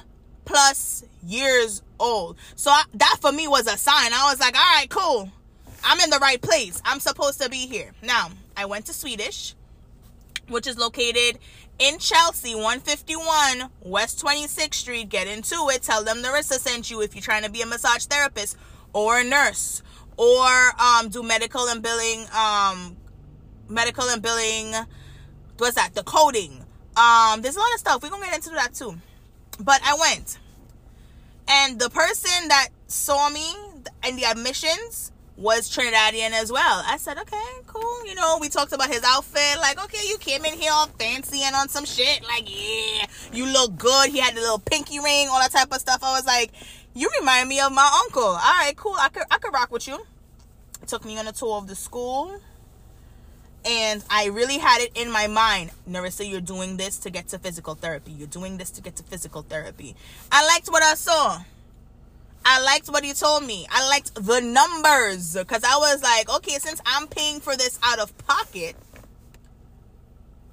plus 0.46 1.04
years 1.28 1.84
old. 2.00 2.38
So 2.56 2.72
I, 2.72 2.84
that 2.94 3.18
for 3.20 3.34
me 3.34 3.50
was 3.50 3.68
a 3.68 3.76
sign. 3.76 4.14
I 4.14 4.30
was 4.30 4.40
like, 4.40 4.56
all 4.56 4.62
right, 4.62 4.90
cool. 4.90 5.30
I'm 5.84 6.00
in 6.00 6.10
the 6.10 6.20
right 6.20 6.42
place. 6.42 6.82
I'm 6.86 7.02
supposed 7.02 7.42
to 7.42 7.50
be 7.50 7.68
here. 7.68 7.92
Now, 8.02 8.30
I 8.56 8.64
went 8.64 8.86
to 8.86 8.94
Swedish, 8.94 9.54
which 10.48 10.68
is 10.68 10.78
located 10.78 11.38
in 11.80 12.00
Chelsea, 12.00 12.56
151 12.56 13.70
West 13.82 14.24
26th 14.24 14.74
Street. 14.76 15.10
Get 15.10 15.28
into 15.28 15.56
it. 15.70 15.82
Tell 15.82 16.02
them 16.02 16.24
Narissa 16.24 16.60
sent 16.60 16.90
you 16.90 17.02
if 17.02 17.14
you're 17.14 17.22
trying 17.22 17.44
to 17.44 17.52
be 17.52 17.62
a 17.62 17.66
massage 17.66 18.06
therapist 18.06 18.56
or 18.94 19.20
a 19.20 19.24
nurse 19.26 19.82
or 20.18 20.82
um, 20.82 21.10
do 21.10 21.24
medical 21.24 21.68
and 21.68 21.82
billing, 21.82 22.26
um, 22.34 22.98
medical 23.70 24.06
and 24.10 24.22
billing. 24.22 24.74
What's 25.58 25.76
that? 25.76 25.94
The 25.94 26.04
coding. 26.04 26.66
Um, 26.96 27.42
there's 27.42 27.56
a 27.56 27.60
lot 27.60 27.74
of 27.74 27.80
stuff. 27.80 28.04
We're 28.04 28.10
gonna 28.10 28.26
get 28.26 28.36
into 28.36 28.52
that 28.52 28.74
too. 28.74 28.96
But 29.60 29.82
I 29.84 29.96
went, 29.96 30.40
and 31.48 31.80
the 31.80 31.90
person 31.90 32.48
that 32.50 32.70
saw 32.88 33.30
me 33.30 33.54
in 34.08 34.16
the 34.16 34.26
admissions 34.26 35.12
was 35.36 35.70
Trinidadian 35.70 36.32
as 36.32 36.52
well. 36.52 36.84
I 36.86 36.98
said, 36.98 37.18
okay, 37.18 37.44
cool. 37.66 38.06
You 38.06 38.16
know, 38.16 38.38
we 38.40 38.50
talked 38.50 38.72
about 38.72 38.90
his 38.90 39.04
outfit. 39.04 39.60
Like, 39.60 39.84
okay, 39.84 40.08
you 40.08 40.18
came 40.18 40.46
in 40.46 40.54
here 40.54 40.72
all 40.72 40.88
fancy 40.88 41.42
and 41.44 41.56
on 41.56 41.70
some 41.70 41.86
shit. 41.86 42.22
Like, 42.24 42.44
yeah, 42.46 43.06
you 43.32 43.52
look 43.52 43.78
good. 43.78 44.12
He 44.12 44.20
had 44.20 44.36
the 44.36 44.42
little 44.42 44.60
pinky 44.60 45.00
ring, 45.00 45.28
all 45.30 45.40
that 45.40 45.52
type 45.52 45.72
of 45.72 45.80
stuff. 45.80 46.04
I 46.04 46.16
was 46.16 46.26
like, 46.26 46.52
you 46.94 47.10
remind 47.20 47.50
me 47.50 47.60
of 47.60 47.72
my 47.72 48.02
uncle. 48.04 48.24
All 48.24 48.38
right, 48.38 48.74
cool. 48.76 48.96
I 49.00 49.10
could, 49.10 49.24
I 49.32 49.38
could 49.38 49.54
rock 49.54 49.72
with 49.72 49.88
you. 49.88 50.06
Took 50.88 51.06
me 51.06 51.18
on 51.18 51.28
a 51.28 51.32
tour 51.32 51.58
of 51.58 51.68
the 51.68 51.76
school. 51.76 52.40
And 53.66 54.04
I 54.10 54.26
really 54.26 54.58
had 54.58 54.82
it 54.82 54.92
in 54.96 55.10
my 55.10 55.28
mind, 55.28 55.72
Narissa, 55.90 56.30
you're 56.30 56.42
doing 56.42 56.76
this 56.76 56.98
to 57.00 57.10
get 57.10 57.30
to 57.30 57.40
physical 57.40 57.76
therapy. 57.76 58.12
You're 58.12 58.28
doing 58.28 58.58
this 58.58 58.70
to 58.72 58.82
get 58.82 58.98
to 58.98 59.04
physical 59.04 59.42
therapy. 59.42 59.96
I 60.32 60.46
liked 60.46 60.68
what 60.68 60.84
I 60.84 60.96
saw. 60.96 61.42
I 62.46 62.62
liked 62.62 62.90
what 62.90 63.06
he 63.06 63.14
told 63.14 63.46
me. 63.46 63.66
I 63.72 63.88
liked 63.88 64.16
the 64.16 64.42
numbers 64.42 65.34
because 65.34 65.64
I 65.64 65.78
was 65.78 66.04
like, 66.04 66.30
okay, 66.36 66.60
since 66.60 66.82
I'm 66.86 67.08
paying 67.08 67.40
for 67.40 67.56
this 67.56 67.80
out 67.82 68.00
of 68.00 68.18
pocket, 68.18 68.76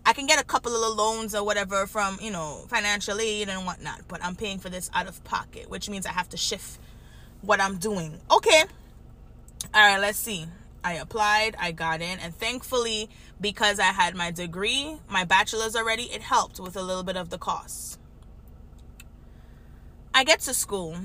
I 0.05 0.13
can 0.13 0.27
get 0.27 0.41
a 0.41 0.45
couple 0.45 0.75
of 0.75 0.97
loans 0.97 1.35
or 1.35 1.45
whatever 1.45 1.87
from, 1.87 2.19
you 2.21 2.31
know, 2.31 2.65
financial 2.69 3.21
aid 3.21 3.49
and 3.49 3.67
whatnot, 3.67 4.03
but 4.09 4.25
I'm 4.25 4.35
paying 4.35 4.59
for 4.59 4.69
this 4.69 4.91
out 4.95 5.07
of 5.07 5.23
pocket, 5.25 5.69
which 5.71 5.89
means 5.89 6.07
I 6.07 6.13
have 6.13 6.29
to 6.31 6.37
shift 6.37 6.79
what 7.43 7.61
I'm 7.61 7.79
doing. 7.79 8.19
Okay. 8.31 8.65
All 9.75 9.81
right, 9.81 10.01
let's 10.01 10.19
see. 10.19 10.47
I 10.83 10.95
applied, 10.95 11.55
I 11.59 11.73
got 11.73 12.01
in, 12.01 12.19
and 12.19 12.35
thankfully, 12.35 13.11
because 13.41 13.79
I 13.79 13.85
had 13.85 14.15
my 14.15 14.31
degree, 14.31 14.97
my 15.09 15.25
bachelor's 15.25 15.77
already, 15.77 16.05
it 16.05 16.23
helped 16.23 16.59
with 16.59 16.77
a 16.77 16.83
little 16.83 17.03
bit 17.03 17.17
of 17.17 17.29
the 17.29 17.37
costs. 17.37 17.99
I 20.15 20.25
get 20.25 20.41
to 20.41 20.55
school 20.55 20.97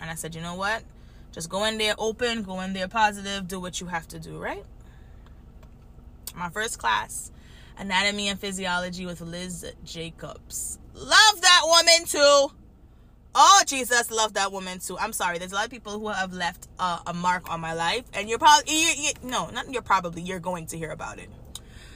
and 0.00 0.10
I 0.10 0.14
said, 0.14 0.34
you 0.34 0.40
know 0.40 0.54
what? 0.54 0.82
Just 1.32 1.50
go 1.50 1.64
in 1.64 1.78
there 1.78 1.94
open, 1.98 2.42
go 2.42 2.60
in 2.60 2.72
there 2.72 2.88
positive, 2.88 3.46
do 3.46 3.60
what 3.60 3.80
you 3.80 3.86
have 3.86 4.08
to 4.08 4.18
do, 4.18 4.38
right? 4.38 4.64
My 6.38 6.50
first 6.50 6.78
class, 6.78 7.32
Anatomy 7.76 8.28
and 8.28 8.38
Physiology 8.38 9.06
with 9.06 9.20
Liz 9.20 9.66
Jacobs. 9.84 10.78
Love 10.94 11.40
that 11.40 11.62
woman 11.64 12.06
too. 12.06 12.54
Oh, 13.34 13.62
Jesus, 13.66 14.10
love 14.10 14.34
that 14.34 14.52
woman 14.52 14.78
too. 14.78 14.96
I'm 14.98 15.12
sorry. 15.12 15.38
There's 15.38 15.52
a 15.52 15.56
lot 15.56 15.64
of 15.64 15.70
people 15.70 15.98
who 15.98 16.08
have 16.08 16.32
left 16.32 16.68
uh, 16.78 17.00
a 17.06 17.12
mark 17.12 17.50
on 17.50 17.60
my 17.60 17.72
life, 17.74 18.04
and 18.14 18.28
you're 18.28 18.38
probably, 18.38 18.72
you, 18.72 18.88
you, 18.96 19.10
no, 19.22 19.50
not 19.50 19.70
you're 19.72 19.82
probably, 19.82 20.22
you're 20.22 20.40
going 20.40 20.66
to 20.66 20.78
hear 20.78 20.90
about 20.90 21.18
it. 21.18 21.28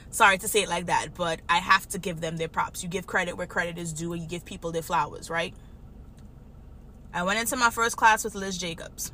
Sorry 0.09 0.37
to 0.37 0.47
say 0.47 0.63
it 0.63 0.69
like 0.69 0.85
that, 0.85 1.15
but 1.15 1.39
I 1.49 1.57
have 1.57 1.87
to 1.89 1.97
give 1.97 2.21
them 2.21 2.37
their 2.37 2.47
props. 2.47 2.83
You 2.83 2.89
give 2.89 3.07
credit 3.07 3.35
where 3.35 3.47
credit 3.47 3.77
is 3.77 3.93
due, 3.93 4.13
and 4.13 4.21
you 4.21 4.27
give 4.27 4.45
people 4.45 4.71
their 4.71 4.83
flowers, 4.83 5.29
right? 5.29 5.55
I 7.13 7.23
went 7.23 7.39
into 7.39 7.55
my 7.55 7.69
first 7.69 7.95
class 7.95 8.23
with 8.23 8.35
Liz 8.35 8.57
Jacobs 8.57 9.11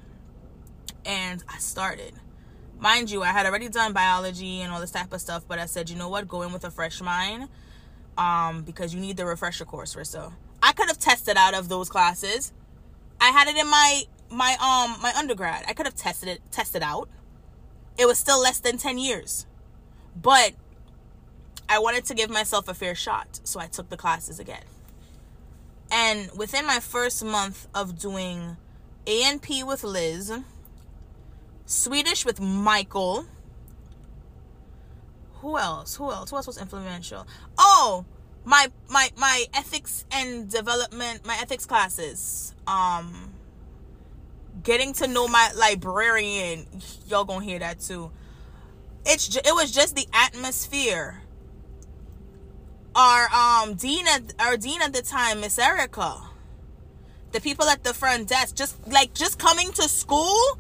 and 1.06 1.44
I 1.50 1.58
started. 1.58 2.14
Mind 2.80 3.12
you, 3.12 3.24
I 3.24 3.28
had 3.28 3.46
already 3.46 3.68
done 3.68 3.92
biology 3.92 4.62
and 4.62 4.72
all 4.72 4.80
this 4.80 4.92
type 4.92 5.12
of 5.12 5.20
stuff, 5.20 5.44
but 5.48 5.60
I 5.60 5.66
said, 5.66 5.90
you 5.90 5.98
know 5.98 6.08
what, 6.08 6.28
go 6.28 6.44
in 6.44 6.54
with 6.54 6.64
a 6.64 6.72
fresh 6.72 7.02
mind 7.02 7.50
um, 8.18 8.64
because 8.64 8.94
you 8.94 9.02
need 9.02 9.18
the 9.18 9.26
refresher 9.26 9.66
course, 9.66 9.96
Rissa. 9.96 10.32
I 10.64 10.72
could 10.72 10.88
have 10.88 10.98
tested 11.00 11.36
out 11.38 11.54
of 11.54 11.68
those 11.68 11.90
classes. 11.90 12.54
I 13.20 13.30
had 13.30 13.48
it 13.48 13.58
in 13.58 13.68
my 13.70 14.04
my 14.32 14.52
um 14.54 15.02
my 15.02 15.12
undergrad. 15.18 15.66
I 15.68 15.74
could 15.74 15.86
have 15.86 15.96
tested 15.96 16.30
it 16.30 16.42
tested 16.52 16.84
out. 16.84 17.10
It 17.98 18.06
was 18.06 18.18
still 18.18 18.40
less 18.40 18.60
than 18.60 18.78
10 18.78 18.98
years. 18.98 19.46
But 20.16 20.54
I 21.68 21.80
wanted 21.80 22.06
to 22.06 22.14
give 22.14 22.30
myself 22.30 22.68
a 22.68 22.74
fair 22.74 22.96
shot, 22.96 23.42
so 23.44 23.60
I 23.60 23.68
took 23.68 23.90
the 23.90 23.98
classes 23.98 24.40
again. 24.40 24.64
And 25.92 26.30
within 26.38 26.66
my 26.66 26.80
first 26.80 27.24
month 27.26 27.68
of 27.74 28.00
doing 28.00 28.58
A&P 29.06 29.64
with 29.64 29.84
Liz, 29.84 30.32
Swedish 31.70 32.26
with 32.26 32.42
Michael, 32.42 33.28
who 35.34 35.56
else? 35.56 35.96
Who 35.98 36.12
else? 36.12 36.32
Who 36.32 36.36
else 36.38 36.48
was 36.48 36.58
influential? 36.58 37.28
Oh, 37.60 38.06
my 38.44 38.72
my 38.90 39.12
my 39.16 39.46
ethics 39.54 40.04
and 40.12 40.50
development, 40.50 41.28
my 41.28 41.38
ethics 41.40 41.68
classes. 41.68 42.56
Um 42.66 43.36
getting 44.64 44.94
to 44.94 45.08
know 45.08 45.28
my 45.28 45.52
librarian, 45.56 46.66
y'all 47.08 47.24
gonna 47.24 47.46
hear 47.46 47.60
that 47.60 47.80
too. 47.80 48.10
it's 49.06 49.36
it 49.36 49.54
was 49.54 49.72
just 49.72 49.96
the 49.96 50.08
atmosphere. 50.12 51.22
Our 52.96 53.30
um 53.32 53.76
dean 53.76 54.08
at 54.08 54.34
our 54.40 54.58
dean 54.58 54.82
at 54.82 54.94
the 54.94 55.04
time, 55.04 55.42
Miss 55.42 55.60
Erica, 55.60 56.20
the 57.32 57.40
people 57.40 57.66
at 57.66 57.84
the 57.84 57.94
front 57.94 58.28
desk, 58.28 58.56
just 58.56 58.76
like 58.88 59.14
just 59.14 59.38
coming 59.38 59.72
to 59.74 59.84
school, 59.84 60.58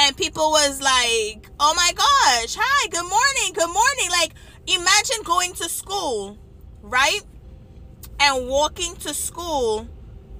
and 0.00 0.16
people 0.16 0.50
was 0.50 0.80
like, 0.80 1.46
"Oh 1.60 1.74
my 1.74 1.92
gosh, 1.94 2.56
hi, 2.58 2.88
good 2.88 3.04
morning, 3.04 3.52
good 3.52 3.68
morning." 3.68 4.08
Like 4.10 4.32
imagine 4.66 5.22
going 5.24 5.52
to 5.54 5.68
school, 5.68 6.38
right, 6.80 7.20
and 8.18 8.48
walking 8.48 8.96
to 8.96 9.12
school 9.12 9.86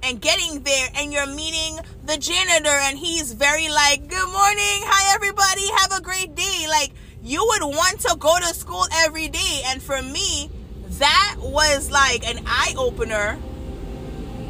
and 0.03 0.19
getting 0.19 0.63
there 0.63 0.89
and 0.95 1.13
you're 1.13 1.27
meeting 1.27 1.79
the 2.05 2.17
janitor 2.17 2.69
and 2.69 2.97
he's 2.97 3.33
very 3.33 3.69
like 3.69 4.07
good 4.07 4.29
morning 4.29 4.81
hi 4.89 5.13
everybody 5.13 5.69
have 5.77 5.91
a 5.91 6.01
great 6.01 6.33
day. 6.33 6.65
Like 6.67 6.91
you 7.21 7.45
would 7.45 7.61
want 7.61 7.99
to 8.01 8.15
go 8.17 8.39
to 8.39 8.53
school 8.55 8.85
every 9.05 9.27
day. 9.27 9.61
And 9.67 9.81
for 9.81 10.01
me 10.01 10.49
that 10.97 11.35
was 11.37 11.91
like 11.91 12.27
an 12.27 12.43
eye-opener 12.47 13.37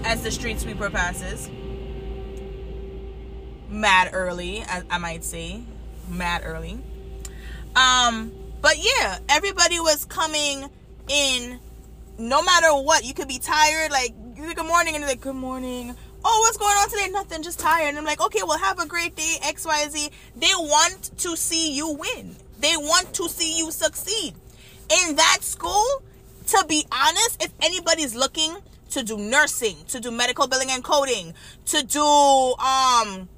as 0.05 0.23
the 0.23 0.31
street 0.31 0.61
sweeper 0.61 0.89
passes 0.89 1.49
mad 3.71 4.09
early 4.13 4.63
I, 4.63 4.83
I 4.89 4.97
might 4.97 5.23
say. 5.23 5.61
Mad 6.09 6.41
early. 6.43 6.77
Um 7.75 8.31
but 8.61 8.77
yeah 8.77 9.19
everybody 9.29 9.79
was 9.79 10.05
coming 10.05 10.69
in 11.07 11.59
no 12.17 12.43
matter 12.43 12.69
what. 12.69 13.05
You 13.05 13.13
could 13.13 13.27
be 13.27 13.39
tired 13.39 13.91
like 13.91 14.13
good 14.35 14.65
morning 14.65 14.95
and 14.95 15.03
they're 15.03 15.11
like 15.11 15.21
good 15.21 15.35
morning. 15.35 15.95
Oh 16.23 16.39
what's 16.41 16.57
going 16.57 16.75
on 16.75 16.89
today? 16.89 17.07
Nothing 17.11 17.41
just 17.41 17.59
tired. 17.59 17.89
And 17.89 17.97
i'm 17.97 18.05
like 18.05 18.21
okay 18.21 18.41
well 18.43 18.57
have 18.57 18.79
a 18.79 18.85
great 18.85 19.15
day 19.15 19.37
xyz 19.41 20.09
they 20.35 20.51
want 20.55 21.17
to 21.19 21.35
see 21.37 21.73
you 21.73 21.93
win. 21.93 22.35
They 22.59 22.75
want 22.77 23.13
to 23.15 23.29
see 23.29 23.57
you 23.57 23.71
succeed. 23.71 24.35
In 24.89 25.15
that 25.15 25.39
school 25.41 26.03
to 26.47 26.65
be 26.67 26.85
honest 26.91 27.41
if 27.41 27.53
anybody's 27.61 28.15
looking 28.15 28.57
to 28.89 29.03
do 29.03 29.17
nursing 29.17 29.77
to 29.87 29.99
do 29.99 30.11
medical 30.11 30.47
billing 30.47 30.69
and 30.69 30.83
coding 30.83 31.33
to 31.65 31.83
do 31.85 32.03
um 32.03 33.29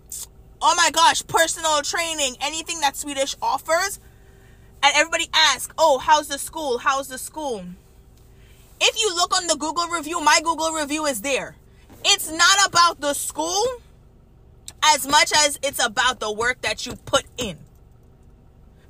oh 0.64 0.74
my 0.76 0.90
gosh 0.92 1.26
personal 1.28 1.82
training 1.82 2.36
anything 2.42 2.80
that 2.80 2.96
swedish 2.96 3.36
offers 3.42 4.00
and 4.82 4.94
everybody 4.96 5.28
asks 5.34 5.74
oh 5.78 6.00
how's 6.00 6.28
the 6.28 6.40
school 6.40 6.80
how's 6.80 7.08
the 7.08 7.18
school 7.18 7.64
if 8.86 9.00
you 9.00 9.16
look 9.16 9.34
on 9.34 9.48
the 9.48 9.56
Google 9.56 9.88
review, 9.88 10.20
my 10.20 10.42
Google 10.44 10.72
review 10.72 11.06
is 11.06 11.22
there. 11.22 11.56
It's 12.04 12.30
not 12.30 12.68
about 12.68 13.00
the 13.00 13.14
school 13.14 13.64
as 14.84 15.08
much 15.08 15.32
as 15.34 15.58
it's 15.64 15.84
about 15.84 16.20
the 16.20 16.30
work 16.30 16.62
that 16.62 16.86
you 16.86 16.98
put 17.06 17.24
in. 17.38 17.58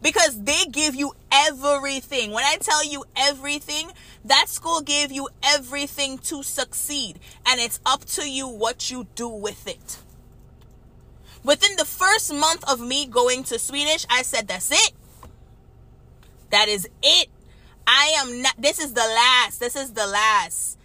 Because 0.01 0.41
they 0.41 0.65
give 0.65 0.95
you 0.95 1.13
everything. 1.31 2.31
When 2.31 2.43
I 2.43 2.57
tell 2.59 2.83
you 2.83 3.05
everything, 3.15 3.91
that 4.25 4.49
school 4.49 4.81
gave 4.81 5.11
you 5.11 5.29
everything 5.43 6.17
to 6.19 6.41
succeed. 6.41 7.19
And 7.45 7.61
it's 7.61 7.79
up 7.85 8.03
to 8.05 8.27
you 8.27 8.47
what 8.47 8.89
you 8.89 9.05
do 9.13 9.29
with 9.29 9.67
it. 9.67 9.99
Within 11.43 11.75
the 11.75 11.85
first 11.85 12.33
month 12.33 12.63
of 12.69 12.79
me 12.79 13.05
going 13.05 13.43
to 13.45 13.59
Swedish, 13.59 14.05
I 14.09 14.21
said, 14.21 14.47
That's 14.47 14.71
it. 14.71 14.93
That 16.51 16.67
is 16.67 16.87
it. 17.01 17.29
I 17.85 18.13
am 18.19 18.41
not, 18.41 18.55
this 18.57 18.79
is 18.79 18.93
the 18.93 19.01
last. 19.01 19.59
This 19.59 19.75
is 19.75 19.93
the 19.93 20.07
last. 20.07 20.77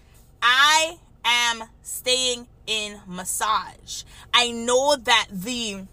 I 0.42 0.98
am 1.24 1.64
staying 1.82 2.48
in 2.66 3.00
massage. 3.06 4.04
I 4.32 4.50
know 4.50 4.96
that 4.96 5.26
the 5.30 5.86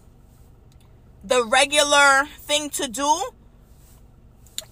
the 1.24 1.44
regular 1.44 2.24
thing 2.38 2.70
to 2.70 2.86
do 2.86 3.30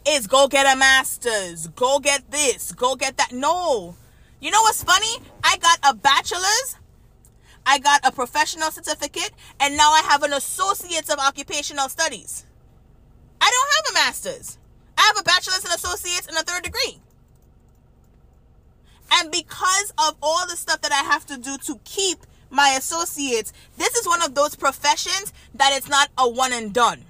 is 0.07 0.27
go 0.27 0.47
get 0.47 0.73
a 0.73 0.79
master's, 0.79 1.67
go 1.69 1.99
get 1.99 2.31
this, 2.31 2.73
go 2.73 2.95
get 2.95 3.17
that. 3.17 3.33
No. 3.33 3.97
You 4.41 4.51
know 4.51 4.61
what's 4.63 4.85
funny? 4.85 5.17
I 5.43 5.57
got 5.57 5.79
a 5.83 5.95
bachelor's, 5.95 6.77
I 7.67 7.79
got 7.79 8.07
a 8.07 8.13
professional 8.13 8.71
certificate, 8.71 9.31
and 9.59 9.77
now 9.77 9.93
I 9.93 10.03
have 10.09 10.23
an 10.23 10.33
associate's 10.33 11.11
of 11.11 11.19
occupational 11.19 11.89
studies. 11.89 12.45
I 13.41 13.51
don't 13.51 13.73
have 13.77 13.93
a 13.93 14.07
master's. 14.07 14.59
I 14.99 15.03
have 15.03 15.19
a 15.19 15.23
bachelor's 15.23 15.65
and 15.65 15.75
associates 15.75 16.27
and 16.27 16.37
a 16.37 16.43
third 16.43 16.63
degree. 16.63 17.01
And 19.13 19.31
because 19.31 19.93
of 19.99 20.17
all 20.23 20.47
the 20.47 20.57
stuff 20.57 20.81
that 20.83 20.93
I 20.93 21.03
have 21.05 21.27
to 21.27 21.37
do 21.37 21.57
to 21.59 21.81
keep 21.85 22.19
my 22.51 22.71
associates, 22.71 23.53
this 23.77 23.95
is 23.95 24.07
one 24.07 24.23
of 24.23 24.35
those 24.35 24.57
professions 24.57 25.33
that 25.55 25.73
it's 25.75 25.89
not 25.89 26.09
a 26.17 26.29
one 26.29 26.53
and 26.53 26.73
done. 26.73 27.05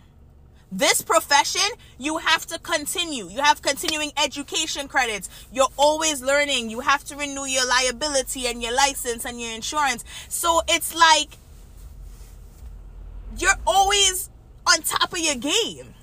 This 0.77 1.03
profession, 1.03 1.71
you 1.99 2.19
have 2.19 2.47
to 2.47 2.59
continue. 2.59 3.29
You 3.29 3.41
have 3.43 3.63
continuing 3.63 4.11
education 4.21 4.89
credits. 4.89 5.31
You're 5.53 5.69
always 5.77 6.21
learning. 6.21 6.69
You 6.69 6.81
have 6.81 7.05
to 7.05 7.17
renew 7.17 7.45
your 7.45 7.65
liability 7.65 8.49
and 8.49 8.61
your 8.61 8.75
license 8.75 9.25
and 9.25 9.41
your 9.41 9.53
insurance. 9.53 10.05
So 10.29 10.63
it's 10.67 10.93
like 10.93 11.39
you're 13.39 13.61
always 13.65 14.31
on 14.67 14.83
top 14.83 15.13
of 15.13 15.21
your 15.21 15.37
game. 15.37 15.95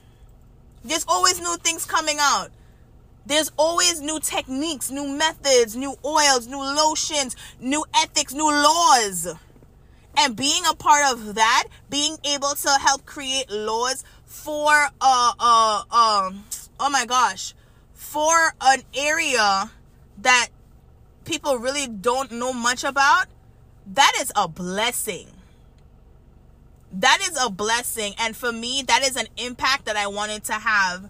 There's 0.85 1.03
always 1.05 1.41
new 1.41 1.57
things 1.57 1.83
coming 1.83 2.15
out. 2.21 2.51
There's 3.25 3.51
always 3.57 3.99
new 3.99 4.21
techniques, 4.21 4.89
new 4.89 5.05
methods, 5.05 5.75
new 5.75 5.97
oils, 6.05 6.47
new 6.47 6.63
lotions, 6.63 7.35
new 7.59 7.83
ethics, 7.93 8.33
new 8.33 8.49
laws. 8.49 9.35
And 10.17 10.35
being 10.35 10.63
a 10.69 10.75
part 10.75 11.11
of 11.13 11.35
that, 11.35 11.67
being 11.89 12.17
able 12.23 12.53
to 12.55 12.69
help 12.69 13.05
create 13.05 13.49
laws 13.49 14.03
for 14.31 14.71
uh 15.01 15.33
uh 15.39 15.83
um 15.91 16.45
oh 16.79 16.89
my 16.89 17.05
gosh, 17.05 17.53
for 17.93 18.53
an 18.61 18.81
area 18.95 19.69
that 20.17 20.47
people 21.25 21.57
really 21.57 21.85
don't 21.85 22.31
know 22.31 22.53
much 22.53 22.85
about, 22.85 23.27
that 23.85 24.13
is 24.19 24.31
a 24.35 24.47
blessing. 24.47 25.27
That 26.93 27.19
is 27.21 27.37
a 27.43 27.49
blessing 27.49 28.13
and 28.17 28.35
for 28.35 28.53
me 28.53 28.83
that 28.87 29.03
is 29.03 29.15
an 29.17 29.27
impact 29.37 29.85
that 29.85 29.95
i 29.95 30.07
wanted 30.07 30.43
to 30.45 30.53
have 30.53 31.09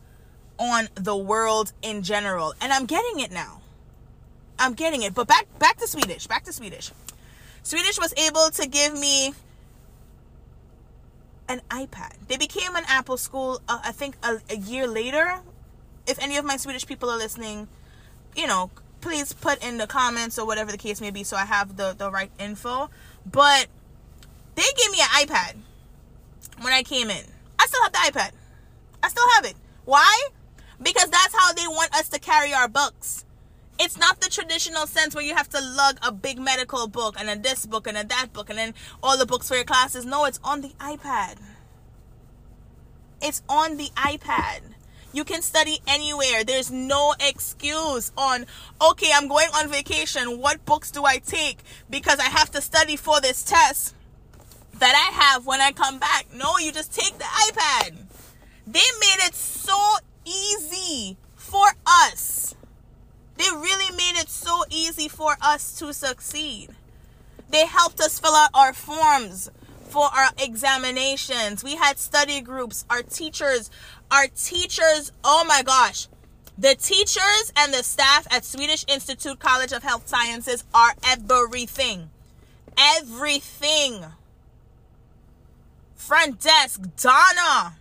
on 0.57 0.89
the 0.95 1.15
world 1.15 1.73
in 1.84 2.01
general. 2.01 2.55
And 2.60 2.73
i'm 2.73 2.88
getting 2.88 3.19
it 3.19 3.31
now. 3.31 3.62
I'm 4.57 4.73
getting 4.73 5.03
it. 5.03 5.13
But 5.13 5.27
back 5.27 5.45
back 5.60 5.77
to 5.77 5.88
swedish 5.88 6.25
back 6.25 6.43
to 6.45 6.53
swedish. 6.53 6.91
Swedish 7.62 7.99
was 7.99 8.13
able 8.17 8.49
to 8.49 8.67
give 8.67 8.93
me 8.97 9.36
an 11.47 11.62
ipad 11.69 12.13
they 12.27 12.38
became 12.38 12.75
an 12.75 12.84
apple 12.88 13.17
school 13.17 13.62
uh, 13.67 13.80
i 13.84 13.91
think 13.91 14.15
a, 14.23 14.39
a 14.49 14.56
year 14.56 14.88
later 14.88 15.39
if 16.08 16.17
any 16.21 16.38
of 16.38 16.45
my 16.45 16.58
swedish 16.58 16.86
people 16.86 17.10
are 17.10 17.17
listening 17.17 17.67
you 18.36 18.47
know 18.47 18.69
please 19.01 19.34
put 19.34 19.63
in 19.63 19.77
the 19.77 19.88
comments 19.88 20.38
or 20.38 20.45
whatever 20.45 20.71
the 20.71 20.77
case 20.77 21.01
may 21.01 21.12
be 21.12 21.23
so 21.23 21.36
i 21.36 21.45
have 21.45 21.77
the 21.77 21.93
the 21.97 22.10
right 22.10 22.32
info 22.39 22.89
but 23.25 23.67
they 24.56 24.63
gave 24.77 24.91
me 24.91 24.99
an 25.01 25.27
ipad 25.27 25.56
when 26.62 26.73
I 26.73 26.84
came 26.84 27.10
in. 27.10 27.23
I 27.60 27.65
still 27.67 27.82
have 27.84 27.91
the 27.91 27.97
iPad. 27.99 28.32
I 29.04 29.10
still 29.10 29.27
have 29.36 29.45
it. 29.45 29.56
Why? 29.86 30.27
Because 30.82 31.10
that's 31.10 31.36
how 31.36 31.54
they 31.54 31.67
want 31.67 31.93
us 31.95 32.10
to 32.10 32.19
carry 32.19 32.54
our 32.54 32.67
books. 32.67 33.25
It's 33.83 33.97
not 33.97 34.21
the 34.21 34.29
traditional 34.29 34.85
sense 34.85 35.15
where 35.15 35.23
you 35.23 35.33
have 35.33 35.49
to 35.49 35.59
lug 35.59 35.97
a 36.03 36.11
big 36.11 36.37
medical 36.39 36.87
book 36.87 37.15
and 37.17 37.27
then 37.27 37.41
this 37.41 37.65
book 37.65 37.87
and 37.87 37.97
then 37.97 38.09
that 38.09 38.27
book 38.31 38.51
and 38.51 38.59
then 38.59 38.75
all 39.01 39.17
the 39.17 39.25
books 39.25 39.47
for 39.47 39.55
your 39.55 39.63
classes. 39.63 40.05
No, 40.05 40.25
it's 40.25 40.39
on 40.43 40.61
the 40.61 40.69
iPad. 40.79 41.37
It's 43.23 43.41
on 43.49 43.77
the 43.77 43.89
iPad. 43.95 44.59
You 45.13 45.23
can 45.23 45.41
study 45.41 45.79
anywhere. 45.87 46.43
There's 46.43 46.69
no 46.69 47.15
excuse 47.19 48.11
on, 48.15 48.45
okay, 48.79 49.09
I'm 49.15 49.27
going 49.27 49.49
on 49.55 49.67
vacation. 49.67 50.39
What 50.39 50.63
books 50.63 50.91
do 50.91 51.03
I 51.03 51.17
take? 51.17 51.63
Because 51.89 52.19
I 52.19 52.25
have 52.25 52.51
to 52.51 52.61
study 52.61 52.95
for 52.95 53.19
this 53.19 53.41
test 53.41 53.95
that 54.77 54.93
I 54.93 55.23
have 55.23 55.47
when 55.47 55.59
I 55.59 55.71
come 55.71 55.97
back. 55.97 56.27
No, 56.31 56.59
you 56.59 56.71
just 56.71 56.93
take 56.93 57.17
the 57.17 57.23
iPad. 57.23 57.95
They 58.67 58.79
made 58.99 59.25
it 59.25 59.33
so 59.33 59.95
easy 60.23 61.17
for 61.35 61.65
us. 61.87 62.53
They 63.41 63.49
really 63.49 63.89
made 63.95 64.21
it 64.21 64.30
so 64.30 64.65
easy 64.69 65.08
for 65.08 65.36
us 65.41 65.75
to 65.80 65.91
succeed. 65.93 66.69
They 67.49 67.65
helped 67.65 67.99
us 67.99 68.19
fill 68.19 68.36
out 68.36 68.51
our 68.54 68.71
forms 68.71 69.49
for 69.82 70.04
our 70.04 70.30
examinations. 70.38 71.63
We 71.63 71.75
had 71.75 71.97
study 71.97 72.41
groups. 72.41 72.86
Our 72.88 73.01
teachers, 73.01 73.71
our 74.12 74.27
teachers, 74.27 75.12
oh 75.23 75.43
my 75.47 75.63
gosh. 75.63 76.08
The 76.56 76.75
teachers 76.75 77.51
and 77.58 77.73
the 77.73 77.82
staff 77.82 78.27
at 78.30 78.45
Swedish 78.45 78.86
Institute 78.88 79.39
College 79.39 79.71
of 79.71 79.82
Health 79.82 80.08
Sciences 80.08 80.63
are 80.71 80.93
everything. 81.04 82.12
Everything. 82.77 84.06
Front 85.95 86.41
desk, 86.41 86.80
Donna. 86.95 87.73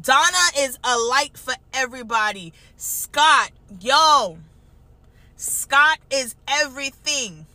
Donna 0.00 0.50
is 0.58 0.78
a 0.84 0.96
light 0.96 1.36
for 1.36 1.54
everybody. 1.72 2.52
Scott, 2.76 3.50
yo. 3.80 4.38
Scott 5.36 5.98
is 6.10 6.34
everything. 6.46 7.46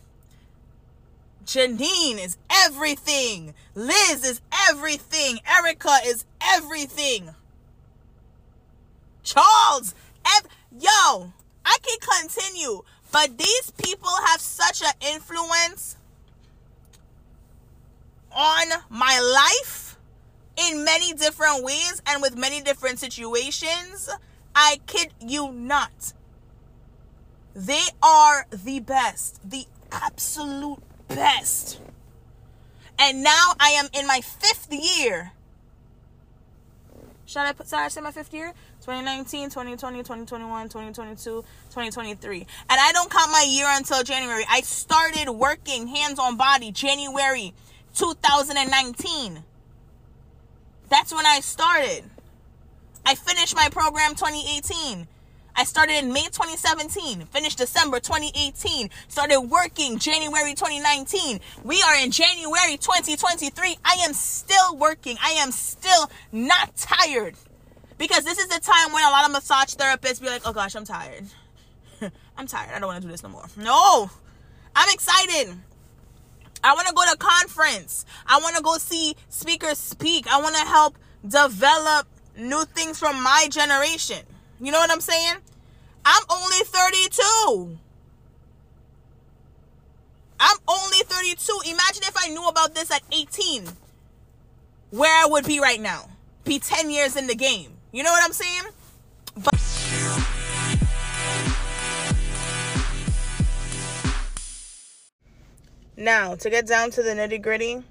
Janine 1.44 2.24
is 2.24 2.36
everything. 2.50 3.54
Liz 3.74 4.24
is 4.24 4.40
everything. 4.70 5.40
Erica 5.46 5.98
is 6.04 6.24
everything. 6.40 7.34
Charles. 9.22 9.94
Ev- 10.24 10.46
Yo, 10.80 11.32
I 11.66 11.76
can 11.82 11.98
continue, 12.22 12.82
but 13.10 13.36
these 13.36 13.72
people 13.72 14.08
have 14.26 14.40
such 14.40 14.82
an 14.82 14.92
influence 15.14 15.96
on 18.34 18.68
my 18.88 19.20
life 19.20 19.91
in 20.56 20.84
many 20.84 21.12
different 21.12 21.64
ways 21.64 22.02
and 22.06 22.22
with 22.22 22.36
many 22.36 22.60
different 22.60 22.98
situations. 22.98 24.08
I 24.54 24.80
kid 24.86 25.12
you 25.20 25.52
not. 25.52 26.12
They 27.54 27.84
are 28.02 28.46
the 28.50 28.80
best, 28.80 29.48
the 29.48 29.66
absolute 29.90 30.78
best. 31.08 31.80
And 32.98 33.22
now 33.22 33.52
I 33.58 33.70
am 33.70 33.88
in 33.92 34.06
my 34.06 34.20
fifth 34.20 34.68
year. 34.72 35.32
Should 37.26 37.40
I 37.40 37.52
put, 37.52 37.68
sorry, 37.68 37.86
I 37.86 37.88
say 37.88 38.00
my 38.00 38.10
fifth 38.10 38.34
year? 38.34 38.52
2019, 38.82 39.48
2020, 39.48 39.98
2021, 39.98 40.68
2022, 40.68 41.44
2023. 41.70 42.38
And 42.40 42.46
I 42.70 42.92
don't 42.92 43.10
count 43.10 43.30
my 43.30 43.46
year 43.48 43.66
until 43.68 44.02
January. 44.02 44.44
I 44.50 44.60
started 44.60 45.30
working 45.30 45.86
hands 45.86 46.18
on 46.18 46.36
body 46.36 46.72
January 46.72 47.54
2019. 47.94 49.44
That's 50.92 51.10
when 51.10 51.24
I 51.24 51.40
started. 51.40 52.04
I 53.06 53.14
finished 53.14 53.56
my 53.56 53.70
program 53.70 54.10
2018. 54.10 55.08
I 55.56 55.64
started 55.64 55.94
in 55.94 56.12
May 56.12 56.24
2017, 56.24 57.24
finished 57.28 57.56
December 57.56 57.98
2018, 57.98 58.90
started 59.08 59.40
working 59.40 59.98
January 59.98 60.52
2019. 60.52 61.40
We 61.64 61.80
are 61.80 61.96
in 61.96 62.10
January 62.10 62.76
2023. 62.76 63.78
I 63.82 64.04
am 64.04 64.12
still 64.12 64.76
working. 64.76 65.16
I 65.22 65.30
am 65.30 65.50
still 65.50 66.10
not 66.30 66.76
tired. 66.76 67.36
Because 67.96 68.24
this 68.24 68.38
is 68.38 68.48
the 68.48 68.60
time 68.60 68.92
when 68.92 69.02
a 69.02 69.10
lot 69.10 69.24
of 69.24 69.32
massage 69.32 69.74
therapists 69.74 70.20
be 70.20 70.26
like, 70.26 70.42
oh 70.44 70.52
gosh, 70.52 70.74
I'm 70.74 70.84
tired. 70.84 71.24
I'm 72.36 72.46
tired. 72.46 72.70
I 72.74 72.78
don't 72.78 72.88
want 72.88 73.00
to 73.00 73.08
do 73.08 73.10
this 73.10 73.22
no 73.22 73.30
more. 73.30 73.46
No, 73.56 74.10
I'm 74.76 74.92
excited. 74.92 75.56
I 76.64 76.74
want 76.74 76.86
to 76.88 76.94
go 76.94 77.02
to 77.10 77.16
conference. 77.16 78.04
I 78.26 78.38
want 78.38 78.56
to 78.56 78.62
go 78.62 78.76
see 78.78 79.14
speakers 79.28 79.78
speak. 79.78 80.26
I 80.32 80.40
want 80.40 80.54
to 80.56 80.62
help 80.62 80.96
develop 81.26 82.06
new 82.36 82.64
things 82.64 82.98
from 82.98 83.22
my 83.22 83.46
generation. 83.50 84.24
You 84.60 84.72
know 84.72 84.78
what 84.78 84.90
I'm 84.90 85.00
saying? 85.00 85.36
I'm 86.04 86.22
only 86.30 86.58
32. 86.64 87.78
I'm 90.40 90.56
only 90.68 90.98
32. 90.98 91.60
Imagine 91.66 92.02
if 92.04 92.14
I 92.16 92.28
knew 92.28 92.46
about 92.48 92.74
this 92.74 92.90
at 92.90 93.02
18. 93.12 93.68
Where 94.90 95.24
I 95.24 95.26
would 95.28 95.46
be 95.46 95.60
right 95.60 95.80
now. 95.80 96.08
Be 96.44 96.58
10 96.58 96.90
years 96.90 97.16
in 97.16 97.26
the 97.26 97.34
game. 97.34 97.72
You 97.92 98.02
know 98.02 98.10
what 98.10 98.24
I'm 98.24 98.32
saying? 98.32 98.62
But 99.34 99.54
now, 105.96 106.34
to 106.36 106.50
get 106.50 106.66
down 106.66 106.90
to 106.92 107.02
the 107.02 107.10
nitty 107.10 107.42
gritty, 107.42 107.82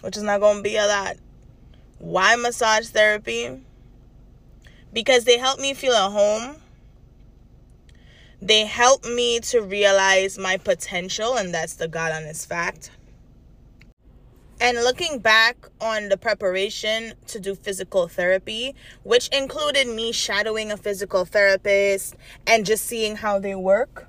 which 0.00 0.16
is 0.16 0.22
not 0.22 0.40
going 0.40 0.58
to 0.58 0.62
be 0.62 0.76
a 0.76 0.86
lot. 0.86 1.16
Why 1.98 2.36
massage 2.36 2.88
therapy? 2.88 3.60
Because 4.92 5.24
they 5.24 5.38
help 5.38 5.60
me 5.60 5.74
feel 5.74 5.92
at 5.92 6.10
home. 6.10 6.56
They 8.40 8.66
help 8.66 9.04
me 9.04 9.40
to 9.40 9.60
realize 9.60 10.36
my 10.36 10.56
potential, 10.56 11.36
and 11.36 11.54
that's 11.54 11.74
the 11.74 11.88
God 11.88 12.12
honest 12.12 12.48
fact. 12.48 12.90
And 14.60 14.78
looking 14.78 15.18
back 15.18 15.56
on 15.80 16.08
the 16.08 16.16
preparation 16.16 17.14
to 17.26 17.40
do 17.40 17.56
physical 17.56 18.06
therapy, 18.06 18.76
which 19.02 19.28
included 19.28 19.88
me 19.88 20.12
shadowing 20.12 20.70
a 20.70 20.76
physical 20.76 21.24
therapist 21.24 22.14
and 22.46 22.64
just 22.64 22.86
seeing 22.86 23.16
how 23.16 23.40
they 23.40 23.56
work, 23.56 24.08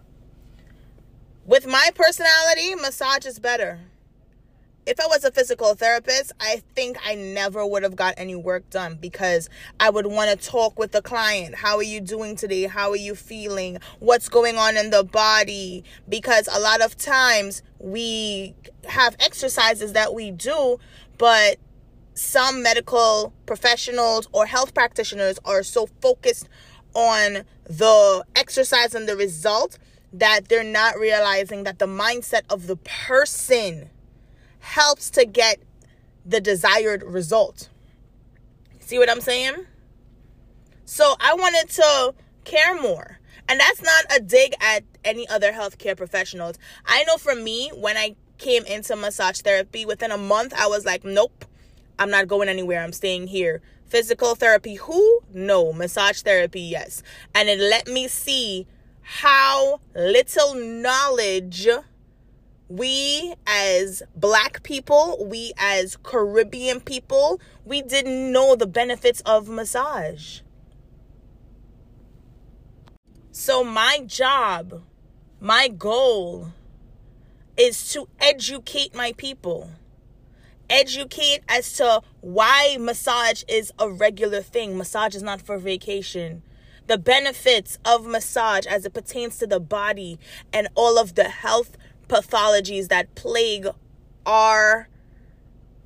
with 1.45 1.65
my 1.65 1.89
personality, 1.95 2.75
massage 2.75 3.25
is 3.25 3.39
better 3.39 3.79
if 4.85 4.99
I 4.99 5.07
was 5.07 5.23
a 5.23 5.31
physical 5.31 5.75
therapist, 5.75 6.33
I 6.39 6.61
think 6.75 6.97
I 7.05 7.15
never 7.15 7.65
would 7.65 7.83
have 7.83 7.95
got 7.95 8.15
any 8.17 8.35
work 8.35 8.69
done 8.69 8.97
because 8.99 9.49
I 9.79 9.89
would 9.89 10.07
want 10.07 10.29
to 10.29 10.49
talk 10.49 10.77
with 10.77 10.91
the 10.91 11.01
client. 11.01 11.55
How 11.55 11.77
are 11.77 11.83
you 11.83 12.01
doing 12.01 12.35
today? 12.35 12.63
How 12.63 12.89
are 12.91 12.97
you 12.97 13.15
feeling? 13.15 13.77
What's 13.99 14.29
going 14.29 14.57
on 14.57 14.75
in 14.75 14.89
the 14.89 15.03
body? 15.03 15.83
Because 16.09 16.49
a 16.51 16.59
lot 16.59 16.81
of 16.81 16.97
times 16.97 17.63
we 17.79 18.55
have 18.85 19.15
exercises 19.19 19.93
that 19.93 20.13
we 20.13 20.31
do, 20.31 20.79
but 21.17 21.57
some 22.13 22.61
medical 22.61 23.33
professionals 23.45 24.27
or 24.33 24.45
health 24.45 24.73
practitioners 24.73 25.39
are 25.45 25.63
so 25.63 25.87
focused 26.01 26.49
on 26.93 27.43
the 27.65 28.23
exercise 28.35 28.93
and 28.93 29.07
the 29.07 29.15
result 29.15 29.79
that 30.13 30.47
they're 30.47 30.63
not 30.63 30.97
realizing 30.97 31.63
that 31.63 31.79
the 31.79 31.87
mindset 31.87 32.43
of 32.49 32.67
the 32.67 32.75
person 32.75 33.89
helps 34.59 35.09
to 35.09 35.25
get 35.25 35.59
the 36.25 36.39
desired 36.39 37.03
result. 37.03 37.69
See 38.79 38.99
what 38.99 39.09
I'm 39.09 39.21
saying? 39.21 39.65
So 40.85 41.15
I 41.19 41.33
wanted 41.33 41.69
to 41.71 42.13
care 42.43 42.79
more. 42.79 43.19
And 43.49 43.59
that's 43.59 43.81
not 43.81 44.05
a 44.15 44.21
dig 44.21 44.53
at 44.61 44.83
any 45.03 45.27
other 45.27 45.51
healthcare 45.51 45.97
professionals. 45.97 46.57
I 46.85 47.03
know 47.05 47.17
for 47.17 47.35
me, 47.35 47.71
when 47.75 47.97
I 47.97 48.15
came 48.37 48.63
into 48.65 48.95
massage 48.95 49.41
therapy, 49.41 49.85
within 49.85 50.11
a 50.11 50.17
month, 50.17 50.53
I 50.53 50.67
was 50.67 50.85
like, 50.85 51.03
nope, 51.03 51.45
I'm 51.99 52.09
not 52.09 52.27
going 52.27 52.47
anywhere. 52.47 52.81
I'm 52.81 52.93
staying 52.93 53.27
here. 53.27 53.61
Physical 53.85 54.35
therapy, 54.35 54.75
who? 54.75 55.21
No. 55.33 55.73
Massage 55.73 56.21
therapy, 56.21 56.61
yes. 56.61 57.03
And 57.35 57.49
it 57.49 57.59
let 57.59 57.87
me 57.87 58.07
see 58.07 58.65
how 59.03 59.79
little 59.95 60.55
knowledge 60.55 61.67
we 62.69 63.35
as 63.45 64.01
black 64.15 64.63
people, 64.63 65.25
we 65.29 65.53
as 65.57 65.97
Caribbean 65.97 66.79
people, 66.79 67.39
we 67.65 67.81
didn't 67.81 68.31
know 68.31 68.55
the 68.55 68.65
benefits 68.65 69.21
of 69.21 69.47
massage. 69.47 70.39
So, 73.31 73.63
my 73.63 74.03
job, 74.05 74.83
my 75.39 75.67
goal 75.67 76.49
is 77.57 77.91
to 77.93 78.07
educate 78.19 78.95
my 78.95 79.13
people. 79.17 79.69
Educate 80.69 81.41
as 81.49 81.73
to 81.73 82.01
why 82.21 82.77
massage 82.79 83.43
is 83.47 83.71
a 83.77 83.89
regular 83.89 84.41
thing. 84.41 84.77
Massage 84.77 85.15
is 85.15 85.21
not 85.21 85.41
for 85.41 85.57
vacation. 85.57 86.41
The 86.87 86.97
benefits 86.97 87.79
of 87.85 88.05
massage 88.05 88.65
as 88.65 88.85
it 88.85 88.93
pertains 88.93 89.37
to 89.37 89.47
the 89.47 89.59
body 89.59 90.19
and 90.51 90.67
all 90.75 90.97
of 90.97 91.15
the 91.15 91.29
health 91.29 91.77
pathologies 92.07 92.89
that 92.89 93.15
plague 93.15 93.67
our 94.25 94.89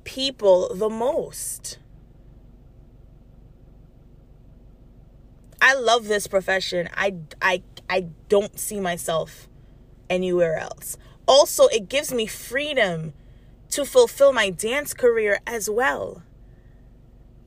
people 0.04 0.74
the 0.74 0.88
most. 0.88 1.78
I 5.60 5.74
love 5.74 6.08
this 6.08 6.26
profession. 6.26 6.88
I 6.94 7.14
I 7.42 7.62
I 7.90 8.06
don't 8.28 8.58
see 8.58 8.80
myself 8.80 9.48
anywhere 10.08 10.56
else. 10.56 10.96
Also, 11.26 11.66
it 11.66 11.88
gives 11.88 12.12
me 12.12 12.26
freedom 12.26 13.12
to 13.70 13.84
fulfill 13.84 14.32
my 14.32 14.50
dance 14.50 14.94
career 14.94 15.40
as 15.46 15.68
well. 15.68 16.22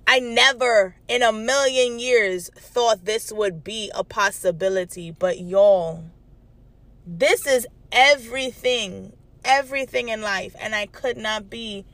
I 0.07 0.19
never 0.19 0.95
in 1.07 1.21
a 1.21 1.31
million 1.31 1.99
years 1.99 2.49
thought 2.55 3.05
this 3.05 3.31
would 3.31 3.63
be 3.63 3.91
a 3.93 4.03
possibility, 4.03 5.11
but 5.11 5.39
y'all, 5.39 6.03
this 7.05 7.45
is 7.47 7.67
everything, 7.91 9.13
everything 9.45 10.09
in 10.09 10.21
life, 10.21 10.55
and 10.59 10.75
I 10.75 10.85
could 10.85 11.17
not 11.17 11.49
be 11.49 11.85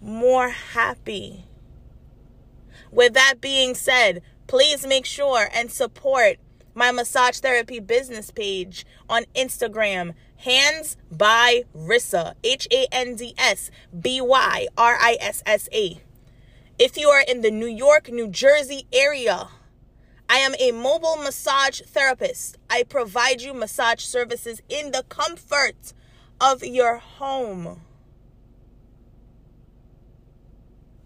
more 0.00 0.50
happy. 0.50 1.44
With 2.90 3.14
that 3.14 3.40
being 3.40 3.74
said, 3.74 4.22
please 4.46 4.86
make 4.86 5.06
sure 5.06 5.48
and 5.52 5.70
support 5.70 6.36
my 6.74 6.90
massage 6.90 7.38
therapy 7.38 7.80
business 7.80 8.30
page 8.30 8.84
on 9.08 9.24
Instagram, 9.34 10.14
Hands 10.38 10.96
by 11.10 11.62
Rissa, 11.74 12.34
H 12.42 12.68
A 12.70 12.86
N 12.92 13.16
D 13.16 13.34
S 13.38 13.70
B 13.98 14.20
Y 14.20 14.66
R 14.76 14.96
I 15.00 15.16
S 15.20 15.42
S 15.46 15.68
A. 15.72 16.02
If 16.76 16.98
you 16.98 17.08
are 17.10 17.22
in 17.22 17.42
the 17.42 17.52
New 17.52 17.68
York, 17.68 18.10
New 18.10 18.26
Jersey 18.26 18.88
area, 18.92 19.46
I 20.28 20.38
am 20.38 20.56
a 20.58 20.72
mobile 20.72 21.14
massage 21.14 21.80
therapist. 21.82 22.58
I 22.68 22.82
provide 22.82 23.40
you 23.40 23.54
massage 23.54 24.02
services 24.02 24.60
in 24.68 24.90
the 24.90 25.04
comfort 25.08 25.92
of 26.40 26.64
your 26.64 26.98
home. 26.98 27.82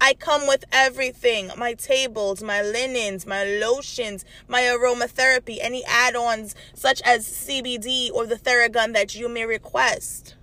I 0.01 0.15
come 0.15 0.47
with 0.47 0.63
everything 0.71 1.51
my 1.55 1.75
tables, 1.75 2.41
my 2.41 2.63
linens, 2.63 3.27
my 3.27 3.43
lotions, 3.43 4.25
my 4.47 4.61
aromatherapy, 4.61 5.59
any 5.61 5.85
add 5.85 6.15
ons 6.15 6.55
such 6.73 6.99
as 7.03 7.27
CBD 7.27 8.11
or 8.11 8.25
the 8.25 8.37
Theragun 8.37 8.93
that 8.93 9.13
you 9.13 9.29
may 9.29 9.45
request. 9.45 10.33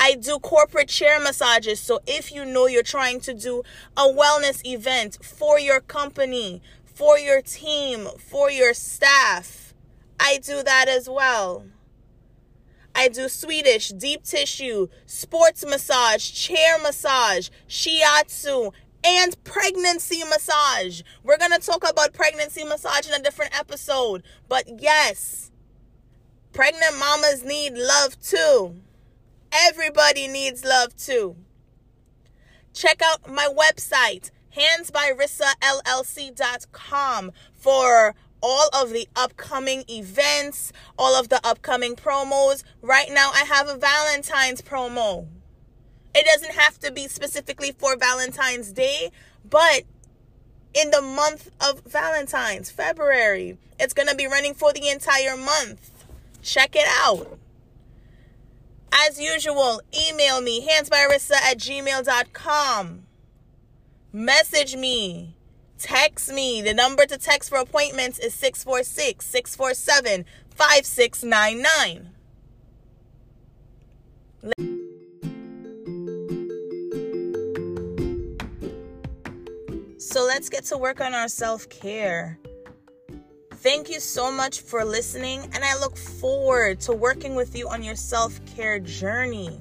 I 0.00 0.14
do 0.14 0.38
corporate 0.38 0.88
chair 0.88 1.20
massages. 1.20 1.80
So 1.80 2.00
if 2.06 2.32
you 2.32 2.44
know 2.44 2.66
you're 2.66 2.82
trying 2.82 3.20
to 3.20 3.34
do 3.34 3.62
a 3.96 4.02
wellness 4.02 4.64
event 4.64 5.18
for 5.24 5.58
your 5.58 5.80
company, 5.80 6.62
for 6.98 7.16
your 7.16 7.40
team, 7.40 8.08
for 8.18 8.50
your 8.50 8.74
staff. 8.74 9.72
I 10.18 10.38
do 10.38 10.64
that 10.64 10.86
as 10.88 11.08
well. 11.08 11.64
I 12.92 13.06
do 13.06 13.28
Swedish, 13.28 13.90
deep 13.90 14.24
tissue, 14.24 14.88
sports 15.06 15.64
massage, 15.64 16.28
chair 16.28 16.76
massage, 16.82 17.50
shiatsu, 17.68 18.72
and 19.04 19.44
pregnancy 19.44 20.24
massage. 20.24 21.02
We're 21.22 21.38
going 21.38 21.52
to 21.52 21.60
talk 21.60 21.88
about 21.88 22.12
pregnancy 22.12 22.64
massage 22.64 23.06
in 23.06 23.14
a 23.14 23.22
different 23.22 23.56
episode. 23.56 24.24
But 24.48 24.80
yes, 24.80 25.52
pregnant 26.52 26.98
mamas 26.98 27.44
need 27.44 27.74
love 27.74 28.20
too. 28.20 28.74
Everybody 29.52 30.26
needs 30.28 30.64
love 30.64 30.96
too. 30.96 31.36
Check 32.72 33.02
out 33.02 33.28
my 33.28 33.48
website, 33.48 34.30
handsbyrissallc.com 34.56 37.32
for 37.54 38.14
all 38.40 38.68
of 38.72 38.90
the 38.90 39.08
upcoming 39.16 39.82
events, 39.88 40.72
all 40.96 41.18
of 41.18 41.28
the 41.28 41.44
upcoming 41.44 41.96
promos. 41.96 42.62
Right 42.82 43.08
now, 43.10 43.32
I 43.34 43.42
have 43.44 43.66
a 43.68 43.76
Valentine's 43.76 44.62
promo. 44.62 45.26
It 46.14 46.24
doesn't 46.26 46.54
have 46.54 46.78
to 46.80 46.92
be 46.92 47.08
specifically 47.08 47.72
for 47.72 47.96
Valentine's 47.96 48.70
Day, 48.72 49.10
but 49.48 49.82
in 50.74 50.90
the 50.90 51.02
month 51.02 51.50
of 51.60 51.80
Valentine's, 51.84 52.70
February, 52.70 53.58
it's 53.78 53.94
going 53.94 54.08
to 54.08 54.14
be 54.14 54.26
running 54.26 54.54
for 54.54 54.72
the 54.72 54.88
entire 54.88 55.36
month. 55.36 55.90
Check 56.42 56.76
it 56.76 56.86
out. 57.02 57.38
As 58.92 59.20
usual, 59.20 59.80
email 60.08 60.40
me, 60.40 60.66
handsbyrissa 60.66 61.36
at 61.36 61.58
gmail.com. 61.58 63.02
Message 64.12 64.76
me. 64.76 65.36
Text 65.78 66.32
me. 66.32 66.62
The 66.62 66.74
number 66.74 67.06
to 67.06 67.18
text 67.18 67.50
for 67.50 67.58
appointments 67.58 68.18
is 68.18 68.34
646 68.34 69.24
647 69.24 70.24
5699. 70.50 72.10
So 79.98 80.24
let's 80.24 80.48
get 80.48 80.64
to 80.64 80.78
work 80.78 81.00
on 81.00 81.14
our 81.14 81.28
self 81.28 81.68
care. 81.68 82.38
Thank 83.60 83.90
you 83.90 83.98
so 83.98 84.30
much 84.30 84.60
for 84.60 84.84
listening, 84.84 85.40
and 85.52 85.64
I 85.64 85.76
look 85.80 85.96
forward 85.96 86.78
to 86.82 86.92
working 86.92 87.34
with 87.34 87.56
you 87.56 87.68
on 87.68 87.82
your 87.82 87.96
self 87.96 88.38
care 88.54 88.78
journey. 88.78 89.60